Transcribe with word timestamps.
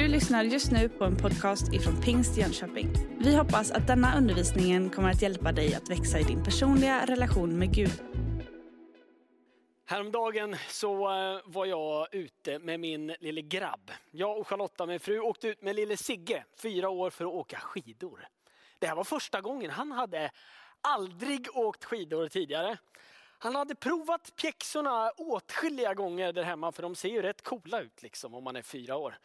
Du 0.00 0.08
lyssnar 0.08 0.44
just 0.44 0.72
nu 0.72 0.88
på 0.88 1.04
en 1.04 1.16
podcast 1.16 1.72
ifrån 1.72 2.00
Pingst 2.02 2.36
Jönköping. 2.36 2.88
Vi 3.18 3.36
hoppas 3.36 3.70
att 3.70 3.86
denna 3.86 4.18
undervisning 4.18 4.90
kommer 4.90 5.10
att 5.10 5.22
hjälpa 5.22 5.52
dig 5.52 5.74
att 5.74 5.90
växa 5.90 6.18
i 6.18 6.22
din 6.22 6.44
personliga 6.44 7.06
relation 7.06 7.58
med 7.58 7.74
Gud. 7.74 8.02
Häromdagen 9.86 10.56
så 10.68 10.94
eh, 10.94 11.40
var 11.44 11.66
jag 11.66 12.14
ute 12.14 12.58
med 12.58 12.80
min 12.80 13.14
lille 13.20 13.42
grabb. 13.42 13.90
Jag 14.10 14.38
och 14.38 14.48
Charlotta, 14.48 14.86
min 14.86 15.00
fru, 15.00 15.20
åkte 15.20 15.48
ut 15.48 15.62
med 15.62 15.76
lille 15.76 15.96
Sigge, 15.96 16.44
fyra 16.62 16.88
år, 16.88 17.10
för 17.10 17.24
att 17.24 17.32
åka 17.32 17.58
skidor. 17.58 18.26
Det 18.78 18.86
här 18.86 18.94
var 18.94 19.04
första 19.04 19.40
gången. 19.40 19.70
Han 19.70 19.92
hade 19.92 20.30
aldrig 20.80 21.56
åkt 21.56 21.84
skidor 21.84 22.28
tidigare. 22.28 22.78
Han 23.38 23.54
hade 23.54 23.74
provat 23.74 24.32
pjäxorna 24.36 25.10
åtskilliga 25.10 25.94
gånger 25.94 26.32
där 26.32 26.42
hemma, 26.42 26.72
för 26.72 26.82
de 26.82 26.94
ser 26.94 27.08
ju 27.08 27.22
rätt 27.22 27.42
coola 27.42 27.80
ut 27.80 28.02
liksom 28.02 28.34
om 28.34 28.44
man 28.44 28.56
är 28.56 28.62
fyra 28.62 28.96
år. 28.96 29.18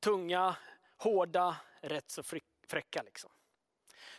Tunga, 0.00 0.56
hårda, 0.96 1.56
rätt 1.80 2.10
så 2.10 2.22
fräcka 2.68 3.02
liksom. 3.02 3.30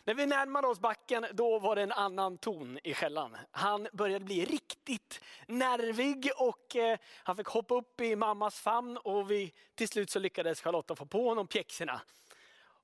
När 0.04 0.14
vi 0.14 0.26
närmade 0.26 0.68
oss 0.68 0.80
backen 0.80 1.26
då 1.32 1.58
var 1.58 1.76
det 1.76 1.82
en 1.82 1.92
annan 1.92 2.38
ton 2.38 2.78
i 2.84 2.94
skällan. 2.94 3.36
Han 3.50 3.88
började 3.92 4.24
bli 4.24 4.44
riktigt 4.44 5.20
nervig 5.46 6.30
och 6.36 6.76
eh, 6.76 6.98
han 7.14 7.36
fick 7.36 7.46
hoppa 7.46 7.74
upp 7.74 8.00
i 8.00 8.16
mammas 8.16 8.60
famn 8.60 8.96
och 8.96 9.30
vi, 9.30 9.52
till 9.74 9.88
slut 9.88 10.10
så 10.10 10.18
lyckades 10.18 10.60
Charlotta 10.60 10.96
få 10.96 11.06
på 11.06 11.28
honom 11.28 11.46
pjäxorna. 11.46 12.00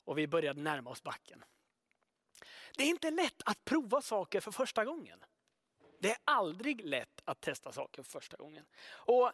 Och 0.05 0.19
vi 0.19 0.27
började 0.27 0.63
närma 0.63 0.91
oss 0.91 1.03
backen. 1.03 1.45
Det 2.77 2.83
är 2.83 2.89
inte 2.89 3.11
lätt 3.11 3.43
att 3.45 3.65
prova 3.65 4.03
saker 4.03 4.41
för 4.41 4.51
första 4.51 4.85
gången. 4.85 5.25
Det 6.01 6.11
är 6.11 6.19
aldrig 6.25 6.85
lätt 6.85 7.23
att 7.25 7.41
testa 7.41 7.73
saker 7.73 8.03
för 8.03 8.11
första 8.11 8.37
gången. 8.37 8.67
Och 8.91 9.33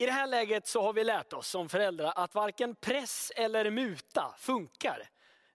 i 0.00 0.06
det 0.06 0.12
här 0.12 0.26
läget 0.26 0.66
så 0.66 0.82
har 0.82 0.92
vi 0.92 1.04
lärt 1.04 1.32
oss 1.32 1.48
som 1.48 1.68
föräldrar 1.68 2.12
att 2.16 2.34
varken 2.34 2.74
press 2.74 3.32
eller 3.36 3.70
muta 3.70 4.34
funkar 4.38 5.08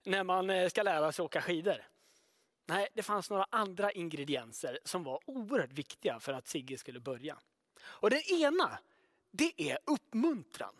när 0.04 0.24
man 0.24 0.50
eh, 0.50 0.70
ska 0.70 0.84
lära 0.84 1.12
sig 1.12 1.26
åka 1.26 1.42
skidor. 1.42 1.88
Nej, 2.66 2.88
det 2.94 3.04
fanns 3.04 3.30
några 3.30 3.46
andra 3.50 3.92
ingredienser 3.92 4.80
som 4.84 5.04
var 5.04 5.20
oerhört 5.26 5.72
viktiga 5.72 6.20
för 6.20 6.34
att 6.34 6.48
Sigge 6.48 6.78
skulle 6.78 7.00
börja. 7.00 7.38
Och 7.82 8.10
den 8.10 8.22
ena, 8.42 8.78
det 9.32 9.72
är 9.72 9.80
uppmuntran. 9.86 10.74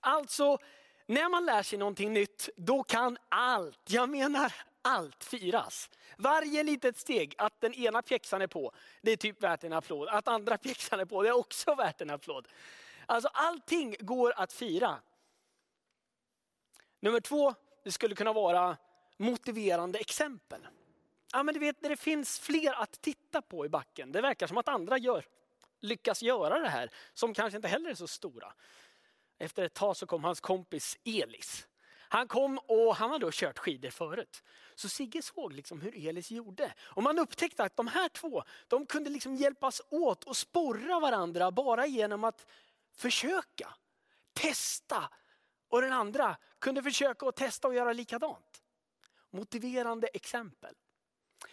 Alltså, 0.00 0.58
när 1.06 1.28
man 1.28 1.46
lär 1.46 1.62
sig 1.62 1.78
någonting 1.78 2.12
nytt, 2.12 2.48
då 2.56 2.82
kan 2.82 3.18
allt, 3.28 3.80
jag 3.86 4.08
menar 4.08 4.52
allt 4.82 5.24
firas. 5.24 5.90
Varje 6.16 6.62
litet 6.62 6.96
steg, 6.96 7.34
att 7.38 7.60
den 7.60 7.74
ena 7.74 8.02
pjäxan 8.02 8.42
är 8.42 8.46
på, 8.46 8.72
det 9.02 9.10
är 9.10 9.16
typ 9.16 9.42
värt 9.42 9.64
en 9.64 9.72
applåd. 9.72 10.08
Att 10.08 10.28
andra 10.28 10.58
pjäxan 10.58 11.00
är 11.00 11.04
på, 11.04 11.22
det 11.22 11.28
är 11.28 11.38
också 11.38 11.74
värt 11.74 12.00
en 12.00 12.10
applåd. 12.10 12.48
Alltså 13.10 13.30
allting 13.32 13.96
går 14.00 14.32
att 14.36 14.52
fira. 14.52 14.98
Nummer 17.00 17.20
två, 17.20 17.54
det 17.84 17.92
skulle 17.92 18.14
kunna 18.14 18.32
vara 18.32 18.76
motiverande 19.16 19.98
exempel. 19.98 20.66
Ja, 21.32 21.42
men 21.42 21.54
du 21.54 21.60
vet, 21.60 21.80
det 21.80 21.96
finns 21.96 22.38
fler 22.38 22.72
att 22.72 23.00
titta 23.02 23.42
på 23.42 23.66
i 23.66 23.68
backen, 23.68 24.12
det 24.12 24.20
verkar 24.20 24.46
som 24.46 24.58
att 24.58 24.68
andra 24.68 24.98
gör, 24.98 25.24
lyckas 25.80 26.22
göra 26.22 26.58
det 26.58 26.68
här, 26.68 26.90
som 27.14 27.34
kanske 27.34 27.56
inte 27.56 27.68
heller 27.68 27.90
är 27.90 27.94
så 27.94 28.06
stora. 28.06 28.52
Efter 29.38 29.62
ett 29.62 29.74
tag 29.74 29.96
så 29.96 30.06
kom 30.06 30.24
hans 30.24 30.40
kompis 30.40 30.98
Elis. 31.04 31.66
Han 32.08 32.28
kom 32.28 32.58
och 32.58 32.96
han 32.96 33.10
hade 33.10 33.26
då 33.26 33.30
kört 33.32 33.58
skidor 33.58 33.90
förut. 33.90 34.42
Så 34.74 34.88
Sigge 34.88 35.22
såg 35.22 35.52
liksom 35.52 35.80
hur 35.80 36.08
Elis 36.08 36.30
gjorde. 36.30 36.74
Och 36.80 37.02
man 37.02 37.18
upptäckte 37.18 37.64
att 37.64 37.76
de 37.76 37.86
här 37.86 38.08
två, 38.08 38.42
de 38.68 38.86
kunde 38.86 39.10
liksom 39.10 39.34
hjälpas 39.34 39.82
åt 39.90 40.24
och 40.24 40.36
sporra 40.36 41.00
varandra 41.00 41.50
bara 41.50 41.86
genom 41.86 42.24
att 42.24 42.46
försöka, 42.96 43.74
testa. 44.32 45.10
Och 45.68 45.80
den 45.80 45.92
andra 45.92 46.36
kunde 46.58 46.82
försöka 46.82 47.26
och 47.26 47.36
testa 47.36 47.68
och 47.68 47.74
göra 47.74 47.92
likadant. 47.92 48.62
Motiverande 49.30 50.06
exempel. 50.06 50.74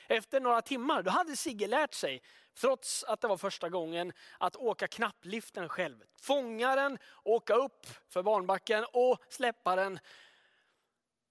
Efter 0.08 0.40
några 0.40 0.62
timmar 0.62 1.04
då 1.04 1.12
hade 1.12 1.36
Sigge 1.36 1.68
lärt 1.68 1.94
sig, 1.94 2.22
trots 2.54 3.04
att 3.04 3.22
det 3.22 3.28
var 3.28 3.38
första 3.38 3.70
gången, 3.70 4.14
att 4.40 4.56
åka 4.56 4.88
knappliften 4.88 5.70
själv. 5.70 6.04
Fånga 6.22 6.76
den, 6.76 6.98
åka 7.24 7.54
upp 7.54 7.88
för 8.10 8.24
barnbacken 8.24 8.86
och 8.94 9.18
släppa 9.30 9.76
den 9.76 10.00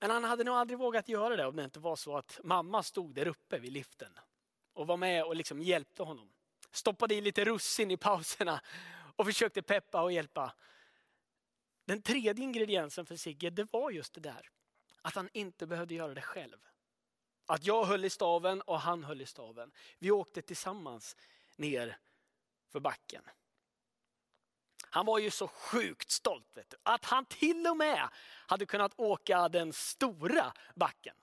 men 0.01 0.11
han 0.11 0.25
hade 0.25 0.45
nog 0.45 0.55
aldrig 0.55 0.79
vågat 0.79 1.09
göra 1.09 1.37
det 1.37 1.47
om 1.47 1.57
det 1.57 1.65
inte 1.65 1.81
var 1.81 1.97
så 1.97 2.17
att 2.17 2.41
mamma 2.45 2.83
stod 2.83 3.15
där 3.15 3.27
uppe 3.27 3.59
vid 3.59 3.73
liften 3.73 4.19
och 4.75 4.87
var 4.87 4.97
med 4.97 5.25
och 5.25 5.37
liksom 5.37 5.63
hjälpte 5.63 6.03
honom. 6.03 6.33
Stoppade 6.71 7.15
i 7.15 7.21
lite 7.21 7.45
russin 7.45 7.91
i 7.91 7.97
pauserna 7.97 8.61
och 9.17 9.27
försökte 9.27 9.63
peppa 9.63 10.03
och 10.03 10.13
hjälpa. 10.13 10.55
Den 11.85 12.03
tredje 12.03 12.45
ingrediensen 12.45 13.07
för 13.07 13.17
Sigge, 13.17 13.51
det 13.51 13.73
var 13.73 13.91
just 13.91 14.15
det 14.15 14.21
där. 14.21 14.51
Att 15.03 15.15
han 15.15 15.29
inte 15.33 15.67
behövde 15.67 15.95
göra 15.95 16.15
det 16.15 16.23
själv. 16.23 16.59
Att 17.47 17.65
jag 17.65 17.85
höll 17.85 18.05
i 18.05 18.11
staven 18.11 18.61
och 18.61 18.81
han 18.81 19.05
höll 19.05 19.21
i 19.21 19.27
staven. 19.27 19.73
Vi 19.99 20.11
åkte 20.11 20.43
tillsammans 20.43 21.17
ner 21.57 21.99
för 22.69 22.81
backen. 22.81 23.23
Han 24.91 25.07
var 25.07 25.19
ju 25.19 25.31
så 25.31 25.49
sjukt 25.49 26.11
stolt 26.11 26.47
vet 26.55 26.71
du, 26.71 26.77
att 26.83 27.05
han 27.05 27.27
till 27.27 27.67
och 27.67 27.77
med 27.77 28.09
hade 28.47 28.67
kunnat 28.67 28.93
åka 28.97 29.49
den 29.49 29.73
stora 29.73 30.53
backen. 30.75 31.17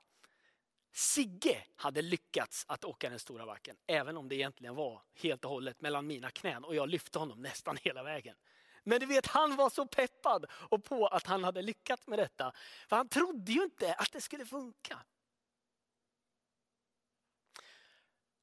Sigge 0.96 1.66
hade 1.76 2.02
lyckats 2.02 2.66
att 2.68 2.86
åka 2.86 3.10
den 3.10 3.20
stora 3.20 3.46
backen, 3.46 3.76
även 3.88 4.18
om 4.18 4.30
det 4.30 4.36
egentligen 4.36 4.76
var 4.76 5.02
helt 5.14 5.46
och 5.46 5.52
hållet 5.52 5.82
mellan 5.82 6.08
mina 6.08 6.30
knän 6.30 6.64
och 6.64 6.76
jag 6.76 6.90
lyfte 6.90 7.20
honom 7.20 7.42
nästan 7.42 7.78
hela 7.82 8.04
vägen. 8.04 8.36
Men 8.84 9.00
du 9.00 9.06
vet, 9.06 9.28
han 9.28 9.56
var 9.56 9.70
så 9.70 9.86
peppad 9.86 10.46
och 10.52 10.84
på 10.84 11.08
att 11.08 11.28
han 11.28 11.44
hade 11.44 11.62
lyckats 11.62 12.08
med 12.08 12.20
detta. 12.20 12.54
För 12.90 12.96
han 12.96 13.08
trodde 13.10 13.52
ju 13.52 13.64
inte 13.64 13.94
att 13.94 14.12
det 14.12 14.22
skulle 14.22 14.46
funka. 14.46 15.00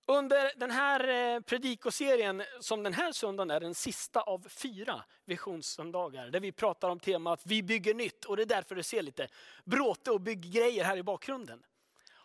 Under 0.07 0.53
den 0.57 0.71
här 0.71 1.09
eh, 1.09 1.41
predikoserien, 1.41 2.43
som 2.61 2.83
den 2.83 2.93
här 2.93 3.13
söndagen 3.13 3.51
är 3.51 3.61
den 3.61 3.75
sista 3.75 4.21
av 4.21 4.49
fyra 4.49 5.05
visionssöndagar, 5.25 6.31
där 6.31 6.41
vi 6.41 6.53
pratar 6.53 6.89
om 6.89 7.01
temat 7.01 7.43
vi 7.45 7.63
bygger 7.63 7.95
nytt 7.95 8.25
och 8.25 8.37
det 8.37 8.43
är 8.43 8.47
därför 8.47 8.75
du 8.75 8.83
ser 8.83 9.03
lite 9.03 9.29
bråte 9.65 10.11
och 10.11 10.21
bygggrejer 10.21 10.85
här 10.85 10.97
i 10.97 11.03
bakgrunden. 11.03 11.63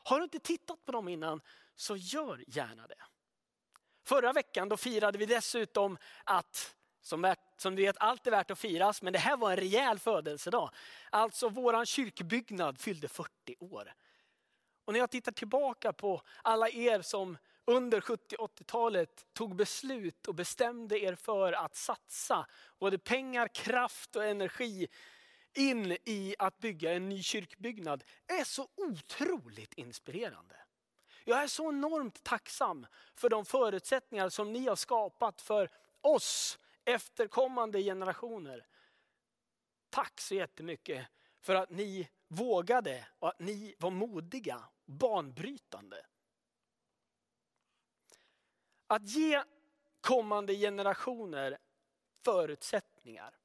Har 0.07 0.17
du 0.17 0.23
inte 0.23 0.39
tittat 0.39 0.85
på 0.85 0.91
dem 0.91 1.07
innan 1.07 1.41
så 1.75 1.95
gör 1.95 2.43
gärna 2.47 2.87
det. 2.87 3.03
Förra 4.05 4.33
veckan 4.33 4.69
då 4.69 4.77
firade 4.77 5.17
vi 5.17 5.25
dessutom 5.25 5.97
att, 6.23 6.75
som, 7.01 7.35
som 7.57 7.75
du 7.75 7.81
vet, 7.81 7.95
allt 7.99 8.27
är 8.27 8.31
värt 8.31 8.51
att 8.51 8.59
firas, 8.59 9.01
men 9.01 9.13
det 9.13 9.19
här 9.19 9.37
var 9.37 9.51
en 9.51 9.57
rejäl 9.57 9.99
födelsedag. 9.99 10.69
Alltså 11.09 11.49
våran 11.49 11.85
kyrkbyggnad 11.85 12.79
fyllde 12.79 13.07
40 13.07 13.55
år. 13.59 13.93
Och 14.85 14.93
när 14.93 14.99
jag 14.99 15.11
tittar 15.11 15.31
tillbaka 15.31 15.93
på 15.93 16.21
alla 16.41 16.69
er 16.69 17.01
som 17.01 17.37
under 17.65 18.01
70-80-talet 18.01 19.25
tog 19.33 19.55
beslut 19.55 20.27
och 20.27 20.35
bestämde 20.35 20.99
er 20.99 21.15
för 21.15 21.53
att 21.53 21.75
satsa 21.75 22.47
både 22.79 22.97
pengar, 22.97 23.47
kraft 23.47 24.15
och 24.15 24.25
energi 24.25 24.87
in 25.57 25.97
i 26.05 26.35
att 26.39 26.57
bygga 26.57 26.93
en 26.93 27.09
ny 27.09 27.23
kyrkbyggnad 27.23 28.03
är 28.27 28.43
så 28.43 28.67
otroligt 28.75 29.73
inspirerande. 29.73 30.55
Jag 31.23 31.43
är 31.43 31.47
så 31.47 31.69
enormt 31.69 32.23
tacksam 32.23 32.87
för 33.15 33.29
de 33.29 33.45
förutsättningar 33.45 34.29
som 34.29 34.53
ni 34.53 34.67
har 34.67 34.75
skapat 34.75 35.41
för 35.41 35.69
oss 36.01 36.59
efterkommande 36.85 37.83
generationer. 37.83 38.67
Tack 39.89 40.21
så 40.21 40.35
jättemycket 40.35 41.07
för 41.39 41.55
att 41.55 41.69
ni 41.69 42.09
vågade 42.27 43.07
och 43.19 43.29
att 43.29 43.39
ni 43.39 43.75
var 43.79 43.91
modiga, 43.91 44.63
banbrytande. 44.85 46.05
Att 48.87 49.09
ge 49.09 49.43
kommande 50.01 50.55
generationer 50.55 51.57
förutsättningar. 52.23 53.37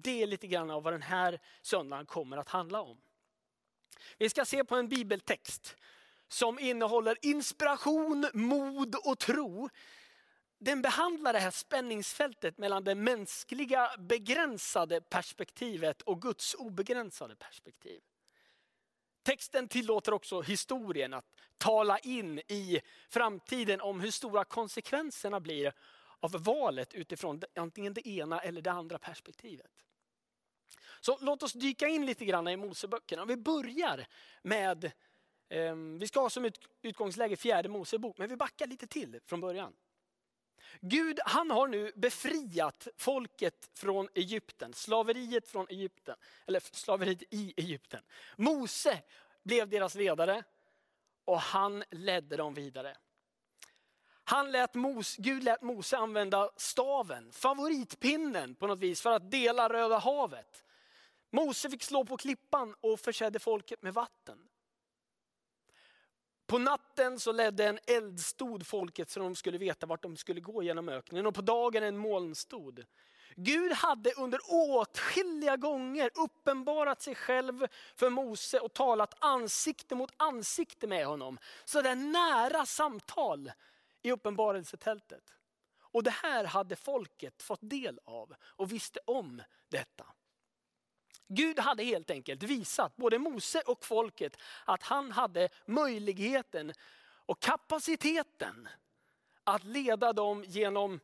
Det 0.00 0.22
är 0.22 0.26
lite 0.26 0.46
grann 0.46 0.70
av 0.70 0.82
vad 0.82 0.92
den 0.92 1.02
här 1.02 1.40
söndagen 1.62 2.06
kommer 2.06 2.36
att 2.36 2.48
handla 2.48 2.80
om. 2.80 3.00
Vi 4.18 4.30
ska 4.30 4.44
se 4.44 4.64
på 4.64 4.76
en 4.76 4.88
bibeltext 4.88 5.76
som 6.28 6.58
innehåller 6.58 7.16
inspiration, 7.22 8.26
mod 8.34 8.94
och 8.94 9.18
tro. 9.18 9.68
Den 10.58 10.82
behandlar 10.82 11.32
det 11.32 11.38
här 11.38 11.50
spänningsfältet 11.50 12.58
mellan 12.58 12.84
det 12.84 12.94
mänskliga 12.94 13.90
begränsade 13.98 15.00
perspektivet 15.00 16.02
och 16.02 16.22
Guds 16.22 16.54
obegränsade 16.54 17.36
perspektiv. 17.36 18.00
Texten 19.22 19.68
tillåter 19.68 20.12
också 20.12 20.40
historien 20.40 21.14
att 21.14 21.24
tala 21.58 21.98
in 21.98 22.38
i 22.38 22.80
framtiden 23.08 23.80
om 23.80 24.00
hur 24.00 24.10
stora 24.10 24.44
konsekvenserna 24.44 25.40
blir 25.40 25.72
av 26.20 26.44
valet 26.44 26.94
utifrån 26.94 27.42
antingen 27.56 27.94
det 27.94 28.08
ena 28.08 28.40
eller 28.40 28.62
det 28.62 28.72
andra 28.72 28.98
perspektivet. 28.98 29.70
Så 31.00 31.18
låt 31.20 31.42
oss 31.42 31.52
dyka 31.52 31.88
in 31.88 32.06
lite 32.06 32.24
grann 32.24 32.48
i 32.48 32.56
Moseböckerna. 32.56 33.24
Vi 33.24 33.36
börjar 33.36 34.06
med, 34.42 34.84
eh, 35.48 35.74
vi 35.74 36.06
ska 36.08 36.20
ha 36.20 36.30
som 36.30 36.50
utgångsläge 36.82 37.36
fjärde 37.36 37.68
Mosebok, 37.68 38.18
men 38.18 38.28
vi 38.28 38.36
backar 38.36 38.66
lite 38.66 38.86
till 38.86 39.20
från 39.26 39.40
början. 39.40 39.72
Gud 40.80 41.20
han 41.24 41.50
har 41.50 41.68
nu 41.68 41.92
befriat 41.96 42.88
folket 42.96 43.70
från 43.74 44.08
Egypten, 44.14 44.74
slaveriet 44.74 45.48
från 45.48 45.66
Egypten, 45.68 46.16
eller 46.46 46.60
slaveriet 46.60 47.22
i 47.30 47.54
Egypten. 47.56 48.02
Mose 48.36 49.02
blev 49.42 49.68
deras 49.68 49.94
ledare 49.94 50.44
och 51.24 51.40
han 51.40 51.84
ledde 51.90 52.36
dem 52.36 52.54
vidare. 52.54 52.96
Han 54.30 54.52
lät 54.52 54.74
Mos, 54.74 55.16
Gud 55.16 55.42
lät 55.42 55.62
Mose 55.62 55.96
använda 55.96 56.50
staven, 56.56 57.32
favoritpinnen 57.32 58.54
på 58.54 58.66
något 58.66 58.78
vis 58.78 59.00
för 59.00 59.10
att 59.10 59.30
dela 59.30 59.68
Röda 59.68 59.98
havet. 59.98 60.64
Mose 61.30 61.70
fick 61.70 61.82
slå 61.82 62.04
på 62.04 62.16
klippan 62.16 62.74
och 62.80 63.00
försedde 63.00 63.38
folket 63.38 63.82
med 63.82 63.94
vatten. 63.94 64.38
På 66.46 66.58
natten 66.58 67.18
så 67.18 67.32
ledde 67.32 67.64
en 67.64 67.78
eldstod 67.86 68.66
folket 68.66 69.10
så 69.10 69.20
de 69.20 69.34
skulle 69.34 69.58
veta 69.58 69.86
vart 69.86 70.02
de 70.02 70.16
skulle 70.16 70.40
gå 70.40 70.62
genom 70.62 70.88
öknen 70.88 71.26
och 71.26 71.34
på 71.34 71.42
dagen 71.42 71.82
en 71.82 71.98
molnstod. 71.98 72.84
Gud 73.36 73.72
hade 73.72 74.12
under 74.12 74.40
åtskilliga 74.48 75.56
gånger 75.56 76.10
uppenbarat 76.14 77.02
sig 77.02 77.14
själv 77.14 77.66
för 77.96 78.10
Mose 78.10 78.60
och 78.60 78.72
talat 78.72 79.14
ansikte 79.18 79.94
mot 79.94 80.12
ansikte 80.16 80.86
med 80.86 81.06
honom. 81.06 81.38
Så 81.64 81.82
det 81.82 81.90
är 81.90 81.96
nära 81.96 82.66
samtal 82.66 83.50
i 84.02 84.12
uppenbarelsetältet. 84.12 85.22
Och 85.80 86.02
det 86.02 86.10
här 86.10 86.44
hade 86.44 86.76
folket 86.76 87.42
fått 87.42 87.60
del 87.62 88.00
av 88.04 88.34
och 88.42 88.72
visste 88.72 89.00
om 89.04 89.42
detta. 89.68 90.06
Gud 91.28 91.58
hade 91.58 91.84
helt 91.84 92.10
enkelt 92.10 92.42
visat 92.42 92.96
både 92.96 93.18
Mose 93.18 93.60
och 93.60 93.84
folket 93.84 94.36
att 94.64 94.82
han 94.82 95.12
hade 95.12 95.48
möjligheten 95.66 96.72
och 97.26 97.40
kapaciteten 97.40 98.68
att 99.44 99.64
leda 99.64 100.12
dem 100.12 100.44
genom 100.44 101.00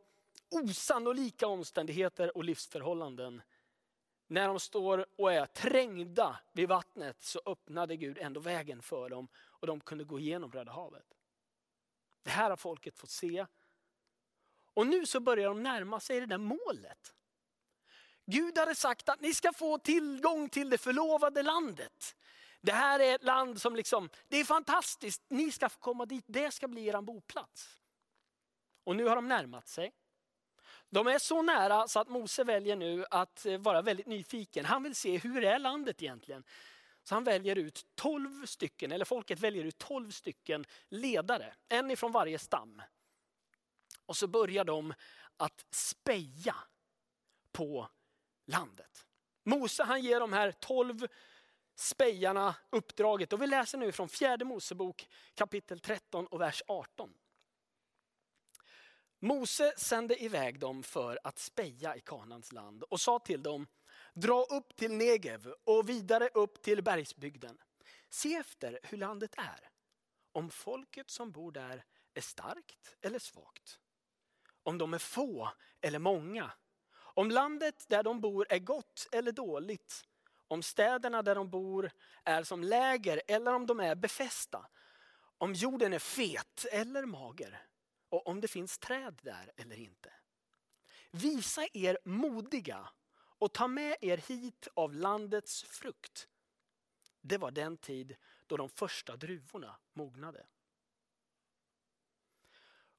osannolika 0.51 1.47
omständigheter 1.47 2.37
och 2.37 2.45
livsförhållanden. 2.45 3.43
När 4.27 4.49
de 4.49 4.61
står 4.61 5.07
och 5.17 5.33
är 5.33 5.47
trängda 5.47 6.41
vid 6.53 6.69
vattnet 6.69 7.23
så 7.23 7.41
öppnade 7.47 7.97
Gud 7.97 8.19
ändå 8.19 8.41
vägen 8.41 8.83
för 8.83 9.09
dem 9.09 9.29
och 9.37 9.67
de 9.67 9.81
kunde 9.81 10.05
gå 10.05 10.19
igenom 10.19 10.53
Röda 10.53 10.73
havet. 10.73 11.07
Det 12.25 12.31
här 12.31 12.51
har 12.51 12.57
folket 12.57 12.99
fått 12.99 13.11
se. 13.11 13.47
Och 14.75 14.87
nu 14.87 15.07
så 15.07 15.21
börjar 15.21 15.49
de 15.49 15.63
närma 15.63 16.01
sig 16.01 16.21
det 16.21 16.27
där 16.27 16.39
målet. 16.39 17.15
Gud 18.27 18.59
hade 18.59 18.75
sagt 18.75 19.09
att 19.09 19.21
ni 19.21 19.35
ska 19.35 19.53
få 19.53 19.79
tillgång 19.79 20.49
till 20.49 20.71
det 20.71 20.79
förlovade 20.79 21.43
landet. 21.43 22.17
Det 22.61 22.73
här 22.73 23.01
är 23.01 23.15
ett 23.15 23.25
land 23.25 23.61
som 23.61 23.77
liksom, 23.77 24.11
det 24.29 24.37
är 24.37 24.45
fantastiskt, 24.45 25.23
ni 25.29 25.53
ska 25.53 25.69
få 25.69 25.79
komma 25.79 26.07
dit, 26.07 26.25
det 26.27 26.51
ska 26.51 26.69
bli 26.69 26.87
er 26.87 27.01
boplats. 27.01 27.79
Och 28.85 28.97
nu 28.97 29.05
har 29.05 29.17
de 29.17 29.29
närmat 29.29 29.69
sig. 29.69 29.93
De 30.91 31.07
är 31.07 31.19
så 31.19 31.43
nära 31.43 31.89
så 31.89 32.01
att 32.01 32.09
Mose 32.09 32.45
väljer 32.45 32.77
nu 32.77 33.05
att 33.11 33.47
eh, 33.47 33.59
vara 33.59 33.83
väldigt 33.83 34.07
nyfiken. 34.07 34.65
Han 34.65 34.83
vill 34.83 34.95
se 34.95 35.19
hur 35.19 35.45
är 35.45 35.59
landet 35.59 36.03
egentligen. 36.03 36.45
Så 37.05 37.15
han 37.15 37.25
väljer 37.25 37.57
ut 37.57 37.87
12 37.95 38.47
stycken, 38.47 38.93
eller 38.93 39.05
folket 39.05 39.41
väljer 39.41 39.65
ut 39.65 39.79
12 39.79 40.11
stycken 40.11 40.65
ledare, 40.89 41.55
en 41.69 41.91
ifrån 41.91 42.13
varje 42.13 42.39
stam. 42.39 42.83
Och 44.07 44.17
så 44.17 44.27
börjar 44.27 44.65
de 44.65 44.95
att 45.37 45.67
speja 45.71 46.57
på 47.53 47.89
landet. 48.47 49.07
Mose 49.43 49.85
han 49.85 50.03
ger 50.03 50.21
de 50.21 50.33
här 50.33 50.53
12 50.53 51.07
spejarna 51.75 52.55
uppdraget 52.71 53.33
och 53.33 53.43
vi 53.43 53.47
läser 53.47 53.79
nu 53.79 53.93
från 53.93 54.09
fjärde 54.09 54.45
Mosebok 54.45 55.09
kapitel 55.35 55.81
13 55.81 56.27
och 56.27 56.41
vers 56.41 56.63
18. 56.67 57.15
Mose 59.21 59.75
sände 59.77 60.25
iväg 60.25 60.59
dem 60.59 60.83
för 60.83 61.19
att 61.25 61.39
speja 61.39 61.97
i 61.97 62.01
Kanans 62.01 62.53
land 62.53 62.83
och 62.83 63.01
sa 63.01 63.19
till 63.19 63.43
dem, 63.43 63.67
dra 64.15 64.43
upp 64.43 64.77
till 64.77 64.93
Negev 64.93 65.55
och 65.65 65.89
vidare 65.89 66.29
upp 66.35 66.63
till 66.63 66.83
bergsbygden. 66.83 67.59
Se 68.09 68.35
efter 68.35 68.79
hur 68.83 68.99
landet 68.99 69.35
är, 69.37 69.69
om 70.33 70.51
folket 70.51 71.11
som 71.11 71.33
bor 71.33 71.53
där 71.53 71.85
är 72.15 72.21
starkt 72.21 72.97
eller 73.01 73.19
svagt. 73.19 73.79
Om 74.63 74.79
de 74.79 74.95
är 74.95 74.99
få 74.99 75.53
eller 75.81 75.99
många. 75.99 76.53
Om 76.95 77.31
landet 77.31 77.85
där 77.89 78.03
de 78.03 78.21
bor 78.21 78.47
är 78.51 78.59
gott 78.59 79.09
eller 79.13 79.33
dåligt. 79.33 80.05
Om 80.49 80.63
städerna 80.63 81.23
där 81.23 81.35
de 81.35 81.51
bor 81.51 81.91
är 82.25 82.43
som 82.43 82.65
läger 82.65 83.23
eller 83.29 83.55
om 83.55 83.67
de 83.67 83.81
är 83.81 83.95
befästa. 83.95 84.67
Om 85.39 85.55
jorden 85.55 85.93
är 85.93 85.99
fet 85.99 86.67
eller 86.73 87.05
mager 87.07 87.67
och 88.09 88.27
om 88.27 88.41
det 88.41 88.49
finns 88.49 88.79
träd 88.79 89.21
där 89.23 89.53
eller 89.57 89.77
inte. 89.77 90.13
Visa 91.11 91.67
er 91.73 91.99
modiga 92.05 92.89
och 93.45 93.53
ta 93.53 93.69
med 93.69 93.97
er 94.01 94.17
hit 94.17 94.69
av 94.75 94.95
landets 94.95 95.63
frukt. 95.63 96.29
Det 97.21 97.39
var 97.39 97.51
den 97.51 97.77
tid 97.77 98.17
då 98.47 98.57
de 98.57 98.69
första 98.69 99.17
druvorna 99.17 99.77
mognade. 99.93 100.47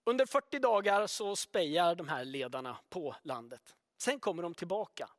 Under 0.03 0.25
40 0.25 0.59
dagar 0.59 1.07
så 1.07 1.35
spejar 1.35 1.95
de 1.95 2.07
här 2.07 2.25
ledarna 2.25 2.77
på 2.89 3.15
landet. 3.23 3.75
Sen 3.97 4.19
kommer 4.19 4.43
de 4.43 4.53
tillbaka 4.53 5.09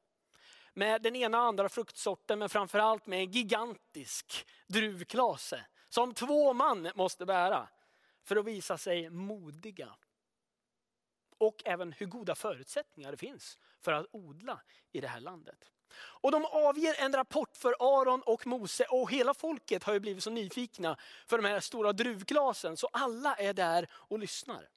med 0.75 1.03
den 1.03 1.17
ena 1.17 1.39
och 1.41 1.47
andra 1.47 1.69
fruktsorten 1.69 2.39
men 2.39 2.49
framförallt 2.49 3.07
med 3.07 3.19
en 3.19 3.31
gigantisk 3.31 4.47
druvklase 4.67 5.67
som 5.89 6.15
två 6.15 6.53
man 6.53 6.91
måste 6.95 7.27
bära 7.27 7.69
för 8.25 8.37
att 8.37 8.45
visa 8.45 8.79
sig 8.79 9.11
modiga. 9.11 9.97
Och 11.39 11.63
även 11.65 11.93
hur 11.93 12.07
goda 12.07 12.35
förutsättningar 12.35 13.11
det 13.11 13.17
finns 13.17 13.59
för 13.81 13.93
att 13.93 14.07
odla 14.11 14.63
i 14.93 15.01
det 15.01 15.09
här 15.09 15.21
landet. 15.21 15.71
Och 15.95 16.33
de 16.33 16.45
avger 16.45 16.95
en 17.01 17.13
rapport 17.13 17.57
för 17.57 17.75
Aron 17.79 18.23
och 18.23 18.47
Mose 18.47 18.85
och 18.85 19.11
hela 19.11 19.35
folket 19.35 19.85
har 19.85 19.93
ju 19.93 20.01
blivit 20.01 20.25
så 20.25 20.31
nyfikna 20.31 20.97
för 21.27 21.39
de 21.39 21.49
här 21.49 21.61
stora 21.61 21.93
druvglasen 21.93 22.77
så 22.77 22.87
alla 22.93 23.35
är 23.37 23.55
där 23.55 23.89
och 23.93 24.19
lyssnar. 24.19 24.69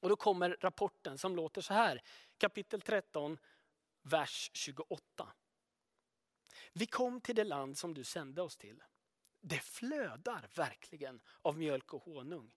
Och 0.00 0.08
då 0.08 0.16
kommer 0.16 0.56
rapporten 0.60 1.18
som 1.18 1.36
låter 1.36 1.60
så 1.60 1.74
här, 1.74 2.02
kapitel 2.38 2.80
13, 2.80 3.38
vers 4.02 4.50
28. 4.54 5.32
Vi 6.72 6.86
kom 6.86 7.20
till 7.20 7.36
det 7.36 7.44
land 7.44 7.78
som 7.78 7.94
du 7.94 8.04
sände 8.04 8.42
oss 8.42 8.56
till 8.56 8.82
det 9.40 9.60
flödar 9.60 10.48
verkligen 10.54 11.20
av 11.42 11.58
mjölk 11.58 11.94
och 11.94 12.02
honung. 12.02 12.52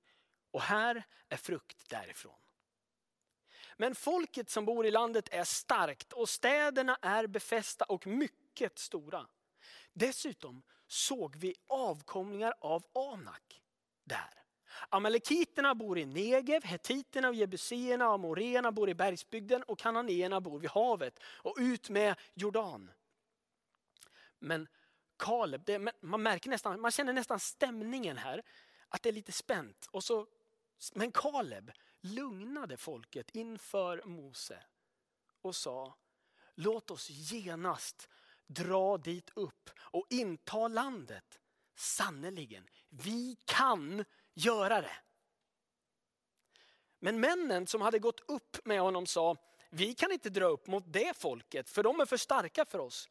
Och 0.51 0.61
här 0.61 1.03
är 1.29 1.37
frukt 1.37 1.89
därifrån. 1.89 2.39
Men 3.77 3.95
folket 3.95 4.49
som 4.49 4.65
bor 4.65 4.85
i 4.85 4.91
landet 4.91 5.29
är 5.31 5.43
starkt 5.43 6.13
och 6.13 6.29
städerna 6.29 6.97
är 7.01 7.27
befästa 7.27 7.85
och 7.85 8.07
mycket 8.07 8.79
stora. 8.79 9.27
Dessutom 9.93 10.63
såg 10.87 11.35
vi 11.35 11.55
avkomlingar 11.67 12.53
av 12.59 12.83
Anak 12.93 13.61
där. 14.03 14.43
Amalekiterna 14.89 15.75
bor 15.75 15.97
i 15.97 16.05
Negev, 16.05 16.63
hetiterna 16.63 17.27
och 17.27 17.35
jebuséerna 17.35 18.07
och 18.07 18.13
amoreerna 18.13 18.71
bor 18.71 18.89
i 18.89 18.93
bergsbygden 18.93 19.63
och 19.63 19.79
kananéerna 19.79 20.41
bor 20.41 20.59
vid 20.59 20.69
havet 20.69 21.19
och 21.23 21.55
ut 21.59 21.89
med 21.89 22.15
Jordan. 22.33 22.91
Men 24.39 24.67
Kaleb, 25.17 25.65
det, 25.65 25.93
man 26.01 26.23
märker 26.23 26.49
nästan, 26.49 26.81
man 26.81 26.91
känner 26.91 27.13
nästan 27.13 27.39
stämningen 27.39 28.17
här, 28.17 28.43
att 28.89 29.03
det 29.03 29.09
är 29.09 29.13
lite 29.13 29.31
spänt. 29.31 29.87
Och 29.91 30.03
så, 30.03 30.27
men 30.93 31.11
Kaleb 31.11 31.71
lugnade 32.03 32.77
folket 32.77 33.35
inför 33.35 34.03
Mose 34.05 34.63
och 35.41 35.55
sa, 35.55 35.95
låt 36.55 36.91
oss 36.91 37.09
genast 37.09 38.09
dra 38.47 38.97
dit 38.97 39.31
upp 39.35 39.69
och 39.79 40.07
inta 40.09 40.67
landet. 40.67 41.39
Sannerligen, 41.75 42.67
vi 42.89 43.37
kan 43.45 44.05
göra 44.33 44.81
det. 44.81 44.97
Men 46.99 47.19
männen 47.19 47.67
som 47.67 47.81
hade 47.81 47.99
gått 47.99 48.19
upp 48.29 48.65
med 48.65 48.81
honom 48.81 49.05
sa, 49.05 49.37
vi 49.69 49.93
kan 49.93 50.11
inte 50.11 50.29
dra 50.29 50.45
upp 50.45 50.67
mot 50.67 50.83
det 50.93 51.17
folket 51.17 51.69
för 51.69 51.83
de 51.83 51.99
är 51.99 52.05
för 52.05 52.17
starka 52.17 52.65
för 52.65 52.79
oss 52.79 53.09